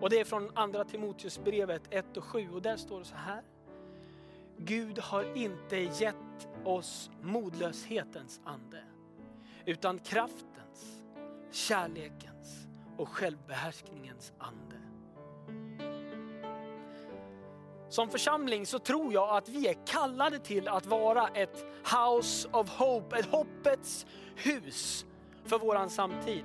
Och 0.00 0.10
det 0.10 0.20
är 0.20 0.24
från 0.24 0.50
andra 0.54 0.84
Timoteusbrevet 0.84 1.82
1 1.90 2.16
och 2.16 2.24
7 2.24 2.50
och 2.50 2.62
där 2.62 2.76
står 2.76 2.98
det 2.98 3.04
så 3.04 3.16
här. 3.16 3.42
Gud 4.56 4.98
har 4.98 5.36
inte 5.36 5.76
gett 5.76 6.48
oss 6.64 7.10
modlöshetens 7.22 8.40
ande 8.44 8.84
utan 9.64 9.98
kraftens, 9.98 11.04
kärlekens 11.50 12.66
och 12.96 13.08
självbehärskningens 13.08 14.32
ande. 14.38 14.79
Som 17.90 18.10
församling 18.10 18.66
så 18.66 18.78
tror 18.78 19.12
jag 19.12 19.36
att 19.36 19.48
vi 19.48 19.68
är 19.68 19.86
kallade 19.86 20.38
till 20.38 20.68
att 20.68 20.86
vara 20.86 21.28
ett 21.28 21.64
house 21.84 22.48
of 22.52 22.68
hope, 22.68 23.18
ett 23.18 23.26
hoppets 23.26 24.06
hus 24.36 25.04
för 25.44 25.58
våran 25.58 25.90
samtid. 25.90 26.44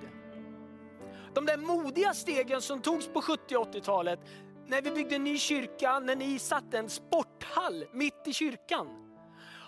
De 1.33 1.45
där 1.45 1.57
modiga 1.57 2.13
stegen 2.13 2.61
som 2.61 2.81
togs 2.81 3.07
på 3.07 3.21
70 3.21 3.55
80-talet, 3.55 4.19
när 4.67 4.81
vi 4.81 4.91
byggde 4.91 5.15
en 5.15 5.23
ny 5.23 5.37
kyrka, 5.37 5.99
när 5.99 6.15
ni 6.15 6.39
satte 6.39 6.77
en 6.77 6.89
sporthall 6.89 7.85
mitt 7.93 8.27
i 8.27 8.33
kyrkan, 8.33 8.87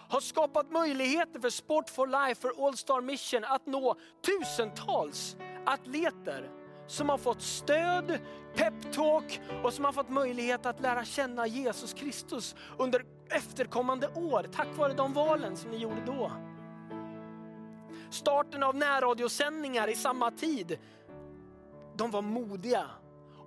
har 0.09 0.19
skapat 0.19 0.71
möjligheter 0.71 1.39
för 1.39 1.49
Sport 1.49 1.89
for 1.89 2.07
Life, 2.07 2.41
för 2.41 2.67
All 2.67 2.77
Star 2.77 3.01
Mission 3.01 3.43
att 3.43 3.65
nå 3.65 3.95
tusentals 4.25 5.37
atleter 5.65 6.49
som 6.87 7.09
har 7.09 7.17
fått 7.17 7.41
stöd, 7.41 8.19
peptalk 8.55 9.41
och 9.63 9.73
som 9.73 9.85
har 9.85 9.91
fått 9.91 10.09
möjlighet 10.09 10.65
att 10.65 10.81
lära 10.81 11.05
känna 11.05 11.47
Jesus 11.47 11.93
Kristus 11.93 12.55
under 12.77 13.05
efterkommande 13.29 14.07
år 14.07 14.49
tack 14.51 14.67
vare 14.77 14.93
de 14.93 15.13
valen 15.13 15.57
som 15.57 15.71
ni 15.71 15.77
gjorde 15.77 16.01
då. 16.05 16.31
Starten 18.09 18.63
av 18.63 18.75
närradiosändningar 18.75 19.87
i 19.87 19.95
samma 19.95 20.31
tid, 20.31 20.79
de 21.95 22.11
var 22.11 22.21
modiga 22.21 22.85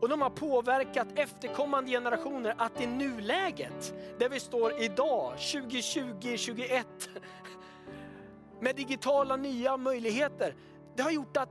och 0.00 0.08
de 0.08 0.22
har 0.22 0.30
påverkat 0.30 1.08
efterkommande 1.14 1.90
generationer 1.90 2.54
att 2.58 2.80
i 2.80 2.86
nuläget, 2.86 3.94
där 4.18 4.28
vi 4.28 4.40
står 4.40 4.82
idag, 4.82 5.34
2020-2021, 5.36 6.84
med 8.60 8.76
digitala 8.76 9.36
nya 9.36 9.76
möjligheter, 9.76 10.54
det 10.96 11.02
har 11.02 11.10
gjort 11.10 11.36
att 11.36 11.48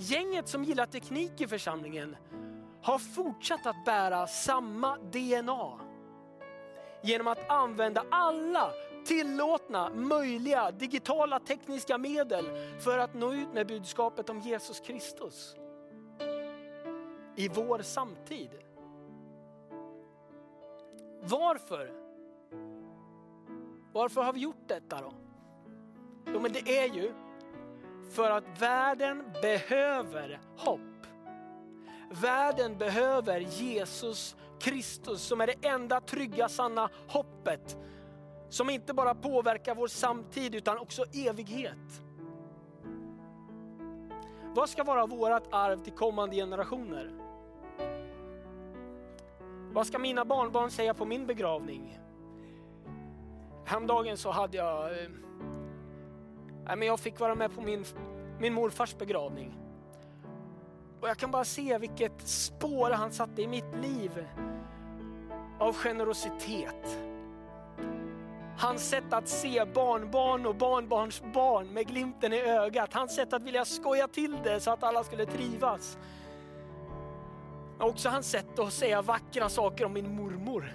gänget 0.00 0.48
som 0.48 0.64
gillar 0.64 0.86
teknik 0.86 1.40
i 1.40 1.46
församlingen 1.46 2.16
har 2.82 2.98
fortsatt 2.98 3.66
att 3.66 3.84
bära 3.84 4.26
samma 4.26 4.96
DNA. 4.98 5.80
Genom 7.02 7.26
att 7.26 7.50
använda 7.50 8.04
alla 8.10 8.70
tillåtna, 9.04 9.90
möjliga 9.94 10.70
digitala 10.70 11.40
tekniska 11.40 11.98
medel 11.98 12.44
för 12.80 12.98
att 12.98 13.14
nå 13.14 13.32
ut 13.32 13.52
med 13.54 13.66
budskapet 13.66 14.30
om 14.30 14.40
Jesus 14.40 14.80
Kristus. 14.80 15.56
I 17.36 17.48
vår 17.48 17.82
samtid. 17.82 18.50
Varför? 21.22 21.92
Varför 23.92 24.22
har 24.22 24.32
vi 24.32 24.40
gjort 24.40 24.68
detta 24.68 25.00
då? 25.00 25.12
Jo 26.26 26.40
men 26.40 26.52
det 26.52 26.78
är 26.78 26.94
ju 26.94 27.12
för 28.10 28.30
att 28.30 28.62
världen 28.62 29.24
behöver 29.42 30.40
hopp. 30.56 30.80
Världen 32.10 32.78
behöver 32.78 33.40
Jesus 33.40 34.36
Kristus 34.60 35.22
som 35.22 35.40
är 35.40 35.46
det 35.46 35.68
enda 35.68 36.00
trygga 36.00 36.48
sanna 36.48 36.90
hoppet. 37.08 37.76
Som 38.48 38.70
inte 38.70 38.94
bara 38.94 39.14
påverkar 39.14 39.74
vår 39.74 39.88
samtid 39.88 40.54
utan 40.54 40.78
också 40.78 41.04
evighet. 41.12 42.02
Vad 44.54 44.68
ska 44.68 44.84
vara 44.84 45.06
vårt 45.06 45.46
arv 45.50 45.78
till 45.84 45.92
kommande 45.92 46.36
generationer? 46.36 47.10
Vad 49.72 49.86
ska 49.86 49.98
mina 49.98 50.24
barnbarn 50.24 50.70
säga 50.70 50.94
på 50.94 51.04
min 51.04 51.26
begravning? 51.26 51.98
Häromdagen 53.64 54.16
så 54.16 54.30
hade 54.30 54.56
jag 54.56 55.02
eh, 55.02 55.08
Nej, 56.70 56.76
men 56.76 56.88
jag 56.88 57.00
fick 57.00 57.20
vara 57.20 57.34
med 57.34 57.54
på 57.54 57.60
min, 57.60 57.84
min 58.38 58.52
morfars 58.52 58.96
begravning. 58.98 59.58
Och 61.00 61.08
jag 61.08 61.16
kan 61.16 61.30
bara 61.30 61.44
se 61.44 61.78
vilket 61.78 62.28
spår 62.28 62.90
han 62.90 63.12
satte 63.12 63.42
i 63.42 63.46
mitt 63.46 63.74
liv 63.82 64.26
av 65.58 65.74
generositet. 65.74 66.98
Hans 68.58 68.88
sätt 68.88 69.12
att 69.12 69.28
se 69.28 69.64
barnbarn 69.64 70.46
och 70.46 70.54
barnbarnsbarn 70.54 71.66
med 71.66 71.86
glimten 71.86 72.32
i 72.32 72.40
ögat. 72.40 72.94
Hans 72.94 73.14
sätt 73.14 73.32
att 73.32 73.42
vilja 73.42 73.64
skoja 73.64 74.08
till 74.08 74.36
det 74.44 74.60
så 74.60 74.70
att 74.70 74.82
alla 74.82 75.04
skulle 75.04 75.26
trivas. 75.26 75.98
Också 77.78 78.08
hans 78.08 78.30
sätt 78.30 78.58
att 78.58 78.72
säga 78.72 79.02
vackra 79.02 79.48
saker 79.48 79.84
om 79.84 79.92
min 79.92 80.14
mormor. 80.14 80.72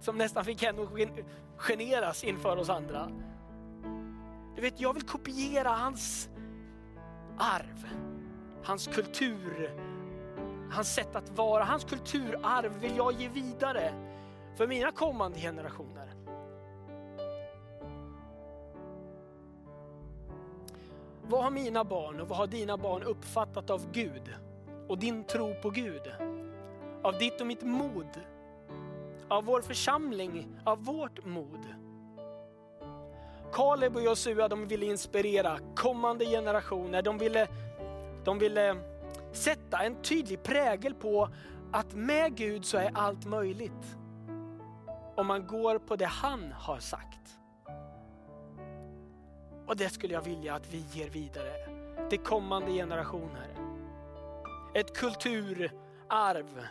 Som 0.00 0.18
nästan 0.18 0.44
fick 0.44 0.62
henne 0.62 0.82
att 0.82 0.90
generas 1.56 2.24
inför 2.24 2.56
oss 2.56 2.70
andra. 2.70 3.08
Du 4.54 4.62
vet, 4.62 4.80
jag 4.80 4.94
vill 4.94 5.02
kopiera 5.02 5.68
hans 5.68 6.28
arv, 7.38 7.88
hans 8.62 8.86
kultur, 8.86 9.70
hans 10.70 10.94
sätt 10.94 11.16
att 11.16 11.30
vara, 11.30 11.64
hans 11.64 11.84
kulturarv 11.84 12.80
vill 12.80 12.96
jag 12.96 13.12
ge 13.12 13.28
vidare 13.28 13.92
för 14.56 14.66
mina 14.66 14.92
kommande 14.92 15.38
generationer. 15.38 16.14
Vad 21.22 21.42
har 21.42 21.50
mina 21.50 21.84
barn 21.84 22.20
och 22.20 22.28
vad 22.28 22.38
har 22.38 22.46
dina 22.46 22.76
barn 22.76 23.02
uppfattat 23.02 23.70
av 23.70 23.92
Gud 23.92 24.34
och 24.88 24.98
din 24.98 25.24
tro 25.24 25.54
på 25.62 25.70
Gud? 25.70 26.12
Av 27.02 27.18
ditt 27.18 27.40
och 27.40 27.46
mitt 27.46 27.62
mod? 27.62 28.20
Av 29.28 29.44
vår 29.44 29.60
församling, 29.60 30.60
av 30.64 30.84
vårt 30.84 31.24
mod? 31.24 31.79
Kaleb 33.52 33.96
och 33.96 34.02
Josua 34.02 34.48
de 34.48 34.66
ville 34.66 34.86
inspirera 34.86 35.58
kommande 35.76 36.24
generationer. 36.24 37.02
De 37.02 37.18
ville, 37.18 37.48
de 38.24 38.38
ville 38.38 38.76
sätta 39.32 39.78
en 39.78 40.02
tydlig 40.02 40.42
prägel 40.42 40.94
på 40.94 41.28
att 41.72 41.94
med 41.94 42.36
Gud 42.36 42.64
så 42.64 42.78
är 42.78 42.90
allt 42.94 43.26
möjligt. 43.26 43.96
Om 45.16 45.26
man 45.26 45.46
går 45.46 45.78
på 45.78 45.96
det 45.96 46.06
han 46.06 46.52
har 46.52 46.78
sagt. 46.78 47.38
Och 49.66 49.76
det 49.76 49.88
skulle 49.88 50.14
jag 50.14 50.22
vilja 50.22 50.54
att 50.54 50.72
vi 50.72 50.84
ger 50.92 51.08
vidare 51.08 51.52
till 52.10 52.18
kommande 52.18 52.72
generationer. 52.72 53.48
Ett 54.74 54.96
kulturarv 54.96 56.66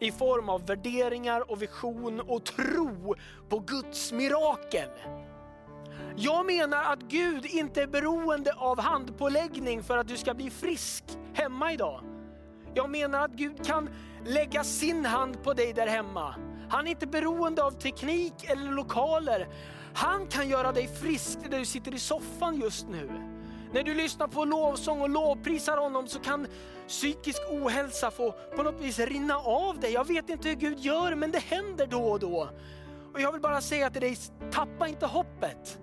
i 0.00 0.12
form 0.12 0.48
av 0.48 0.66
värderingar 0.66 1.50
och 1.50 1.62
vision 1.62 2.20
och 2.20 2.44
tro 2.44 3.14
på 3.48 3.58
Guds 3.58 4.12
mirakel. 4.12 4.88
Jag 6.16 6.46
menar 6.46 6.84
att 6.84 7.02
Gud 7.02 7.46
inte 7.46 7.82
är 7.82 7.86
beroende 7.86 8.52
av 8.52 8.80
handpåläggning 8.80 9.82
för 9.82 9.98
att 9.98 10.08
du 10.08 10.16
ska 10.16 10.34
bli 10.34 10.50
frisk 10.50 11.04
hemma 11.32 11.72
idag. 11.72 12.00
Jag 12.74 12.90
menar 12.90 13.24
att 13.24 13.32
Gud 13.32 13.66
kan 13.66 13.88
lägga 14.26 14.64
sin 14.64 15.04
hand 15.04 15.42
på 15.42 15.54
dig 15.54 15.72
där 15.72 15.86
hemma. 15.86 16.34
Han 16.68 16.86
är 16.86 16.90
inte 16.90 17.06
beroende 17.06 17.62
av 17.62 17.70
teknik 17.70 18.44
eller 18.44 18.72
lokaler. 18.72 19.48
Han 19.94 20.26
kan 20.26 20.48
göra 20.48 20.72
dig 20.72 20.88
frisk 20.88 21.38
där 21.50 21.58
du 21.58 21.64
sitter 21.64 21.94
i 21.94 21.98
soffan 21.98 22.60
just 22.60 22.88
nu. 22.88 23.10
När 23.72 23.82
du 23.82 23.94
lyssnar 23.94 24.26
på 24.26 24.44
lovsång 24.44 25.00
och 25.00 25.08
lovprisar 25.08 25.76
honom 25.76 26.08
så 26.08 26.18
kan 26.18 26.46
psykisk 26.88 27.40
ohälsa 27.50 28.10
få 28.10 28.34
på 28.56 28.62
något 28.62 28.80
vis 28.80 28.98
rinna 28.98 29.36
av 29.36 29.80
dig. 29.80 29.92
Jag 29.92 30.06
vet 30.06 30.30
inte 30.30 30.48
hur 30.48 30.56
Gud 30.56 30.78
gör 30.78 31.14
men 31.14 31.30
det 31.30 31.38
händer 31.38 31.86
då 31.86 32.02
och 32.02 32.20
då. 32.20 32.48
Och 33.14 33.20
jag 33.20 33.32
vill 33.32 33.40
bara 33.40 33.60
säga 33.60 33.90
till 33.90 34.00
dig, 34.00 34.16
tappa 34.52 34.88
inte 34.88 35.06
hoppet. 35.06 35.78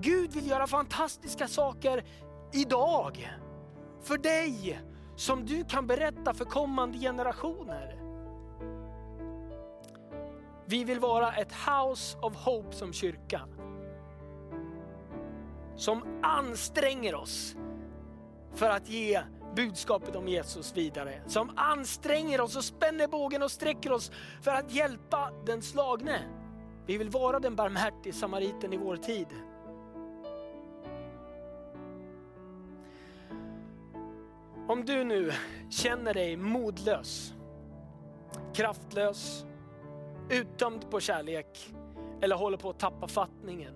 Gud 0.00 0.32
vill 0.32 0.48
göra 0.48 0.66
fantastiska 0.66 1.48
saker 1.48 2.04
idag. 2.52 3.36
För 4.02 4.18
dig, 4.18 4.80
som 5.16 5.46
du 5.46 5.64
kan 5.64 5.86
berätta 5.86 6.34
för 6.34 6.44
kommande 6.44 6.98
generationer. 6.98 7.96
Vi 10.66 10.84
vill 10.84 11.00
vara 11.00 11.32
ett 11.32 11.52
house 11.52 12.18
of 12.18 12.34
hope 12.36 12.72
som 12.72 12.92
kyrka. 12.92 13.40
Som 15.76 16.20
anstränger 16.22 17.14
oss 17.14 17.56
för 18.54 18.70
att 18.70 18.88
ge 18.88 19.22
budskapet 19.56 20.16
om 20.16 20.28
Jesus 20.28 20.76
vidare. 20.76 21.22
Som 21.26 21.52
anstränger 21.56 22.40
oss 22.40 22.56
och 22.56 22.64
spänner 22.64 23.08
bågen 23.08 23.42
och 23.42 23.50
sträcker 23.50 23.92
oss 23.92 24.10
för 24.42 24.50
att 24.50 24.72
hjälpa 24.72 25.32
den 25.46 25.62
slagne. 25.62 26.20
Vi 26.86 26.98
vill 26.98 27.10
vara 27.10 27.40
den 27.40 27.56
barmhärtige 27.56 28.12
samariten 28.12 28.72
i 28.72 28.76
vår 28.76 28.96
tid. 28.96 29.28
Om 34.70 34.84
du 34.84 35.04
nu 35.04 35.32
känner 35.70 36.14
dig 36.14 36.36
modlös, 36.36 37.34
kraftlös, 38.54 39.44
uttömd 40.28 40.90
på 40.90 41.00
kärlek 41.00 41.74
eller 42.20 42.36
håller 42.36 42.56
på 42.56 42.70
att 42.70 42.78
tappa 42.78 43.08
fattningen. 43.08 43.74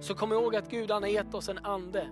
Så 0.00 0.14
kom 0.14 0.32
ihåg 0.32 0.56
att 0.56 0.70
Gud 0.70 0.90
han 0.90 1.02
har 1.02 1.10
gett 1.10 1.34
oss 1.34 1.48
en 1.48 1.58
ande 1.58 2.08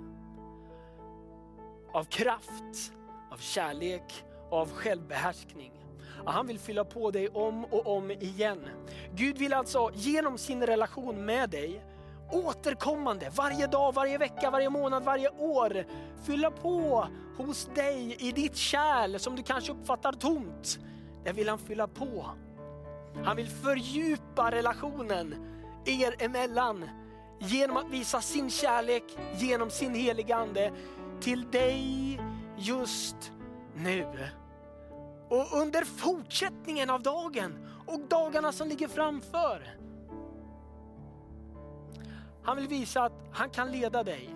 av 1.92 2.04
kraft, 2.04 2.92
av 3.30 3.36
kärlek 3.36 4.24
och 4.50 4.58
av 4.58 4.70
självbehärskning. 4.70 5.72
Han 6.26 6.46
vill 6.46 6.58
fylla 6.58 6.84
på 6.84 7.10
dig 7.10 7.28
om 7.28 7.64
och 7.64 7.96
om 7.96 8.10
igen. 8.10 8.68
Gud 9.14 9.38
vill 9.38 9.52
alltså 9.52 9.90
genom 9.94 10.38
sin 10.38 10.66
relation 10.66 11.24
med 11.24 11.50
dig 11.50 11.82
återkommande, 12.30 13.30
varje 13.36 13.66
dag, 13.66 13.94
varje 13.94 14.18
vecka, 14.18 14.50
varje 14.50 14.70
månad, 14.70 15.04
varje 15.04 15.28
år 15.28 15.84
fylla 16.26 16.50
på 16.50 17.08
hos 17.36 17.68
dig 17.74 18.16
i 18.18 18.32
ditt 18.32 18.56
kärl 18.56 19.18
som 19.18 19.36
du 19.36 19.42
kanske 19.42 19.72
uppfattar 19.72 20.12
tomt. 20.12 20.78
Det 21.24 21.32
vill 21.32 21.48
han 21.48 21.58
fylla 21.58 21.86
på. 21.86 22.26
Han 23.24 23.36
vill 23.36 23.48
fördjupa 23.48 24.50
relationen 24.50 25.34
er 25.84 26.14
emellan 26.18 26.88
genom 27.38 27.76
att 27.76 27.90
visa 27.90 28.20
sin 28.20 28.50
kärlek 28.50 29.04
genom 29.38 29.70
sin 29.70 29.94
heliga 29.94 30.36
Ande 30.36 30.72
till 31.20 31.50
dig 31.50 32.20
just 32.56 33.32
nu. 33.74 34.06
Och 35.28 35.60
under 35.60 35.84
fortsättningen 35.84 36.90
av 36.90 37.02
dagen 37.02 37.68
och 37.86 38.00
dagarna 38.08 38.52
som 38.52 38.68
ligger 38.68 38.88
framför. 38.88 39.76
Han 42.46 42.56
vill 42.56 42.68
visa 42.68 43.02
att 43.02 43.12
han 43.32 43.50
kan 43.50 43.72
leda 43.72 44.02
dig 44.02 44.34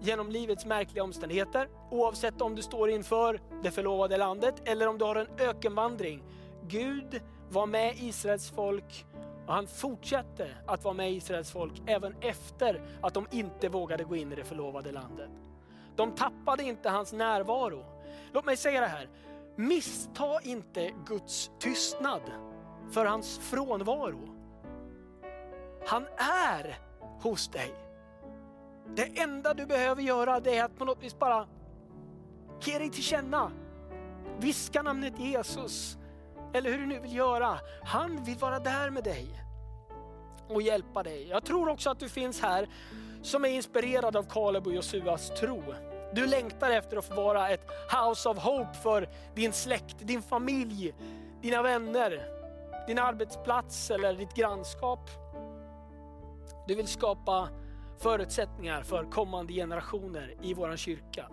genom 0.00 0.30
livets 0.30 0.66
märkliga 0.66 1.04
omständigheter. 1.04 1.68
Oavsett 1.90 2.40
om 2.40 2.54
du 2.54 2.62
står 2.62 2.90
inför 2.90 3.40
det 3.62 3.70
förlovade 3.70 4.16
landet 4.16 4.54
eller 4.64 4.88
om 4.88 4.98
du 4.98 5.04
har 5.04 5.16
en 5.16 5.28
ökenvandring. 5.38 6.22
Gud 6.68 7.20
var 7.50 7.66
med 7.66 7.94
Israels 7.96 8.50
folk 8.50 9.06
och 9.46 9.54
han 9.54 9.66
fortsatte 9.66 10.48
att 10.66 10.84
vara 10.84 10.94
med 10.94 11.12
Israels 11.12 11.50
folk 11.50 11.82
även 11.86 12.14
efter 12.20 12.82
att 13.02 13.14
de 13.14 13.26
inte 13.30 13.68
vågade 13.68 14.04
gå 14.04 14.16
in 14.16 14.32
i 14.32 14.36
det 14.36 14.44
förlovade 14.44 14.92
landet. 14.92 15.30
De 15.96 16.14
tappade 16.14 16.62
inte 16.62 16.88
hans 16.88 17.12
närvaro. 17.12 17.84
Låt 18.32 18.44
mig 18.44 18.56
säga 18.56 18.80
det 18.80 18.86
här, 18.86 19.08
missta 19.56 20.40
inte 20.42 20.92
Guds 21.06 21.50
tystnad 21.58 22.22
för 22.90 23.04
hans 23.04 23.38
frånvaro. 23.38 24.28
Han 25.86 26.06
är 26.52 26.85
hos 27.20 27.48
dig. 27.48 27.74
Det 28.96 29.20
enda 29.20 29.54
du 29.54 29.66
behöver 29.66 30.02
göra 30.02 30.40
det 30.40 30.56
är 30.56 30.64
att 30.64 30.78
på 30.78 30.84
något 30.84 31.02
vis 31.02 31.18
bara 31.18 31.46
ge 32.60 32.78
dig 32.78 32.90
till 32.90 33.02
känna. 33.02 33.52
Viska 34.38 34.82
namnet 34.82 35.18
Jesus 35.18 35.96
eller 36.54 36.70
hur 36.70 36.78
du 36.78 36.86
nu 36.86 37.00
vill 37.00 37.16
göra. 37.16 37.58
Han 37.82 38.24
vill 38.24 38.38
vara 38.38 38.58
där 38.58 38.90
med 38.90 39.04
dig 39.04 39.42
och 40.48 40.62
hjälpa 40.62 41.02
dig. 41.02 41.28
Jag 41.28 41.44
tror 41.44 41.68
också 41.68 41.90
att 41.90 42.00
du 42.00 42.08
finns 42.08 42.42
här 42.42 42.68
som 43.22 43.44
är 43.44 43.48
inspirerad 43.48 44.16
av 44.16 44.22
Kaleb 44.22 44.66
och 44.66 44.74
Josuas 44.74 45.30
tro. 45.40 45.62
Du 46.14 46.26
längtar 46.26 46.70
efter 46.70 46.96
att 46.96 47.04
få 47.04 47.14
vara 47.14 47.48
ett 47.48 47.66
house 47.92 48.28
of 48.28 48.38
hope 48.38 48.74
för 48.82 49.08
din 49.34 49.52
släkt, 49.52 49.96
din 49.98 50.22
familj, 50.22 50.94
dina 51.42 51.62
vänner, 51.62 52.22
din 52.86 52.98
arbetsplats 52.98 53.90
eller 53.90 54.14
ditt 54.14 54.34
grannskap. 54.34 55.10
Du 56.66 56.74
vill 56.74 56.86
skapa 56.86 57.48
förutsättningar 57.98 58.82
för 58.82 59.04
kommande 59.04 59.52
generationer 59.52 60.34
i 60.42 60.54
vår 60.54 60.76
kyrka. 60.76 61.28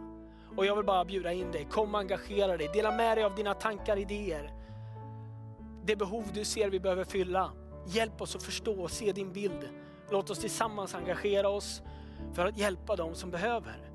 Och 0.58 0.65
jag 0.65 0.76
vill 0.76 0.86
bara 0.86 1.06
bjuda 1.06 1.34
in 1.34 1.52
dig, 1.52 1.67
kom 1.72 1.93
och 1.93 2.00
engagera 2.00 2.58
dig, 2.58 2.69
dela 2.74 2.91
med 2.91 3.17
dig 3.17 3.24
av 3.24 3.36
dina 3.36 3.54
tankar, 3.54 3.98
idéer. 3.98 4.54
Det 5.86 5.96
behov 5.96 6.24
du 6.34 6.46
ser 6.46 6.69
vi 6.69 6.80
behöver 6.80 7.04
fylla. 7.04 7.52
Hjälp 7.88 8.22
oss 8.22 8.36
att 8.36 8.43
förstå 8.43 8.82
och 8.82 8.91
se 8.91 9.12
din 9.12 9.34
bild. 9.34 9.69
Låt 10.10 10.30
oss 10.30 10.39
tillsammans 10.39 10.96
engagera 10.96 11.50
oss 11.50 11.82
för 12.34 12.46
att 12.46 12.58
hjälpa 12.58 12.96
dem 12.96 13.15
som 13.15 13.32
behöver. 13.32 13.89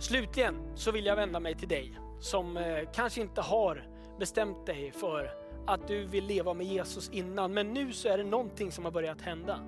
Slutligen 0.00 0.72
så 0.74 0.90
vill 0.90 1.06
jag 1.06 1.16
vända 1.16 1.40
mig 1.40 1.54
till 1.54 1.68
dig 1.68 1.98
som 2.20 2.56
eh, 2.56 2.78
kanske 2.94 3.20
inte 3.20 3.40
har 3.40 3.86
bestämt 4.18 4.66
dig 4.66 4.92
för 4.92 5.41
att 5.66 5.88
du 5.88 6.04
vill 6.04 6.26
leva 6.26 6.54
med 6.54 6.66
Jesus 6.66 7.10
innan, 7.10 7.54
men 7.54 7.72
nu 7.72 7.92
så 7.92 8.08
är 8.08 8.18
det 8.18 8.24
någonting 8.24 8.72
som 8.72 8.84
har 8.84 8.92
börjat 8.92 9.20
hända. 9.20 9.60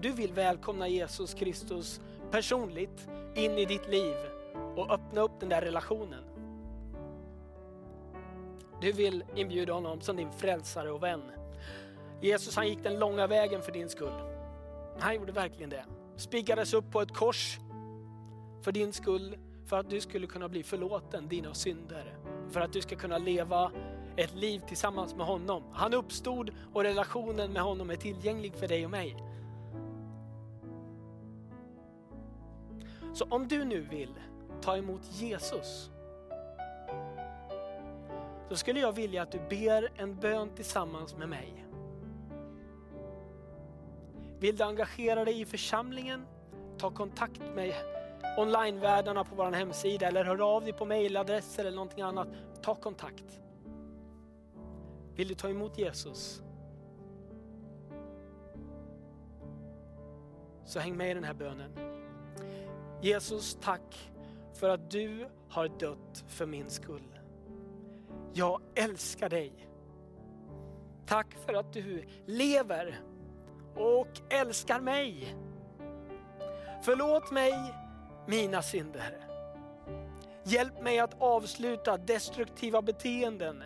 Du 0.00 0.12
vill 0.12 0.32
välkomna 0.32 0.88
Jesus 0.88 1.34
Kristus 1.34 2.00
personligt 2.30 3.08
in 3.34 3.58
i 3.58 3.64
ditt 3.64 3.88
liv 3.88 4.14
och 4.76 4.90
öppna 4.90 5.20
upp 5.20 5.40
den 5.40 5.48
där 5.48 5.60
relationen. 5.60 6.24
Du 8.80 8.92
vill 8.92 9.24
inbjuda 9.36 9.72
honom 9.72 10.00
som 10.00 10.16
din 10.16 10.32
frälsare 10.32 10.90
och 10.90 11.02
vän. 11.02 11.22
Jesus 12.20 12.56
han 12.56 12.68
gick 12.68 12.82
den 12.82 12.98
långa 12.98 13.26
vägen 13.26 13.62
för 13.62 13.72
din 13.72 13.88
skull. 13.88 14.12
Han 14.98 15.14
gjorde 15.14 15.32
verkligen 15.32 15.70
det. 15.70 15.84
Spikades 16.16 16.74
upp 16.74 16.90
på 16.90 17.00
ett 17.00 17.14
kors 17.14 17.58
för 18.62 18.72
din 18.72 18.92
skull, 18.92 19.36
för 19.66 19.78
att 19.78 19.90
du 19.90 20.00
skulle 20.00 20.26
kunna 20.26 20.48
bli 20.48 20.62
förlåten 20.62 21.28
dina 21.28 21.54
synder. 21.54 22.18
För 22.50 22.60
att 22.60 22.72
du 22.72 22.80
ska 22.80 22.96
kunna 22.96 23.18
leva 23.18 23.72
ett 24.16 24.34
liv 24.34 24.62
tillsammans 24.68 25.14
med 25.14 25.26
honom. 25.26 25.62
Han 25.72 25.94
uppstod 25.94 26.50
och 26.72 26.82
relationen 26.82 27.52
med 27.52 27.62
honom 27.62 27.90
är 27.90 27.96
tillgänglig 27.96 28.54
för 28.54 28.68
dig 28.68 28.84
och 28.84 28.90
mig. 28.90 29.16
Så 33.14 33.24
om 33.24 33.48
du 33.48 33.64
nu 33.64 33.80
vill 33.80 34.14
ta 34.60 34.76
emot 34.76 35.00
Jesus 35.10 35.90
så 38.48 38.56
skulle 38.56 38.80
jag 38.80 38.92
vilja 38.92 39.22
att 39.22 39.32
du 39.32 39.38
ber 39.38 39.92
en 39.96 40.16
bön 40.16 40.50
tillsammans 40.54 41.16
med 41.16 41.28
mig. 41.28 41.66
Vill 44.38 44.56
du 44.56 44.64
engagera 44.64 45.24
dig 45.24 45.40
i 45.40 45.44
församlingen? 45.44 46.26
Ta 46.78 46.90
kontakt 46.90 47.40
med 47.54 47.74
onlinevärdarna 48.38 49.24
på 49.24 49.34
vår 49.34 49.52
hemsida 49.52 50.06
eller 50.06 50.24
hör 50.24 50.56
av 50.56 50.64
dig 50.64 50.72
på 50.72 50.84
mailadresser 50.84 51.64
eller 51.64 51.76
någonting 51.76 52.02
annat. 52.02 52.28
Ta 52.62 52.74
kontakt. 52.74 53.41
Vill 55.16 55.28
du 55.28 55.34
ta 55.34 55.48
emot 55.48 55.78
Jesus? 55.78 56.42
Så 60.64 60.80
häng 60.80 60.96
med 60.96 61.10
i 61.10 61.14
den 61.14 61.24
här 61.24 61.34
bönen. 61.34 61.72
Jesus, 63.02 63.58
tack 63.60 64.12
för 64.54 64.68
att 64.68 64.90
du 64.90 65.26
har 65.48 65.68
dött 65.68 66.24
för 66.28 66.46
min 66.46 66.70
skull. 66.70 67.18
Jag 68.32 68.60
älskar 68.74 69.28
dig. 69.28 69.68
Tack 71.06 71.34
för 71.46 71.54
att 71.54 71.72
du 71.72 72.04
lever 72.26 73.00
och 73.76 74.08
älskar 74.30 74.80
mig. 74.80 75.36
Förlåt 76.82 77.30
mig 77.30 77.74
mina 78.26 78.62
synder. 78.62 79.26
Hjälp 80.44 80.82
mig 80.82 80.98
att 80.98 81.22
avsluta 81.22 81.96
destruktiva 81.96 82.82
beteenden 82.82 83.62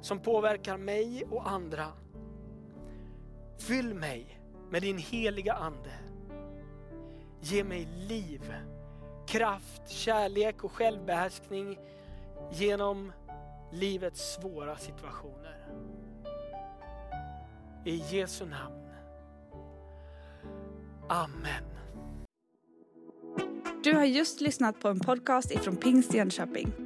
som 0.00 0.18
påverkar 0.18 0.76
mig 0.76 1.24
och 1.30 1.50
andra. 1.50 1.86
Fyll 3.58 3.94
mig 3.94 4.40
med 4.70 4.82
din 4.82 4.98
heliga 4.98 5.54
Ande. 5.54 5.92
Ge 7.40 7.64
mig 7.64 7.88
liv, 8.08 8.54
kraft, 9.26 9.88
kärlek 9.88 10.64
och 10.64 10.72
självbehärskning 10.72 11.78
genom 12.52 13.12
livets 13.72 14.34
svåra 14.34 14.76
situationer. 14.76 15.66
I 17.84 17.96
Jesu 17.96 18.46
namn. 18.46 18.86
Amen. 21.08 21.64
Du 23.84 23.94
har 23.94 24.04
just 24.04 24.40
lyssnat 24.40 24.80
på 24.80 24.88
en 24.88 25.00
podcast 25.00 25.50
ifrån 25.50 25.76
Pingst 25.76 26.14
Jönköping. 26.14 26.85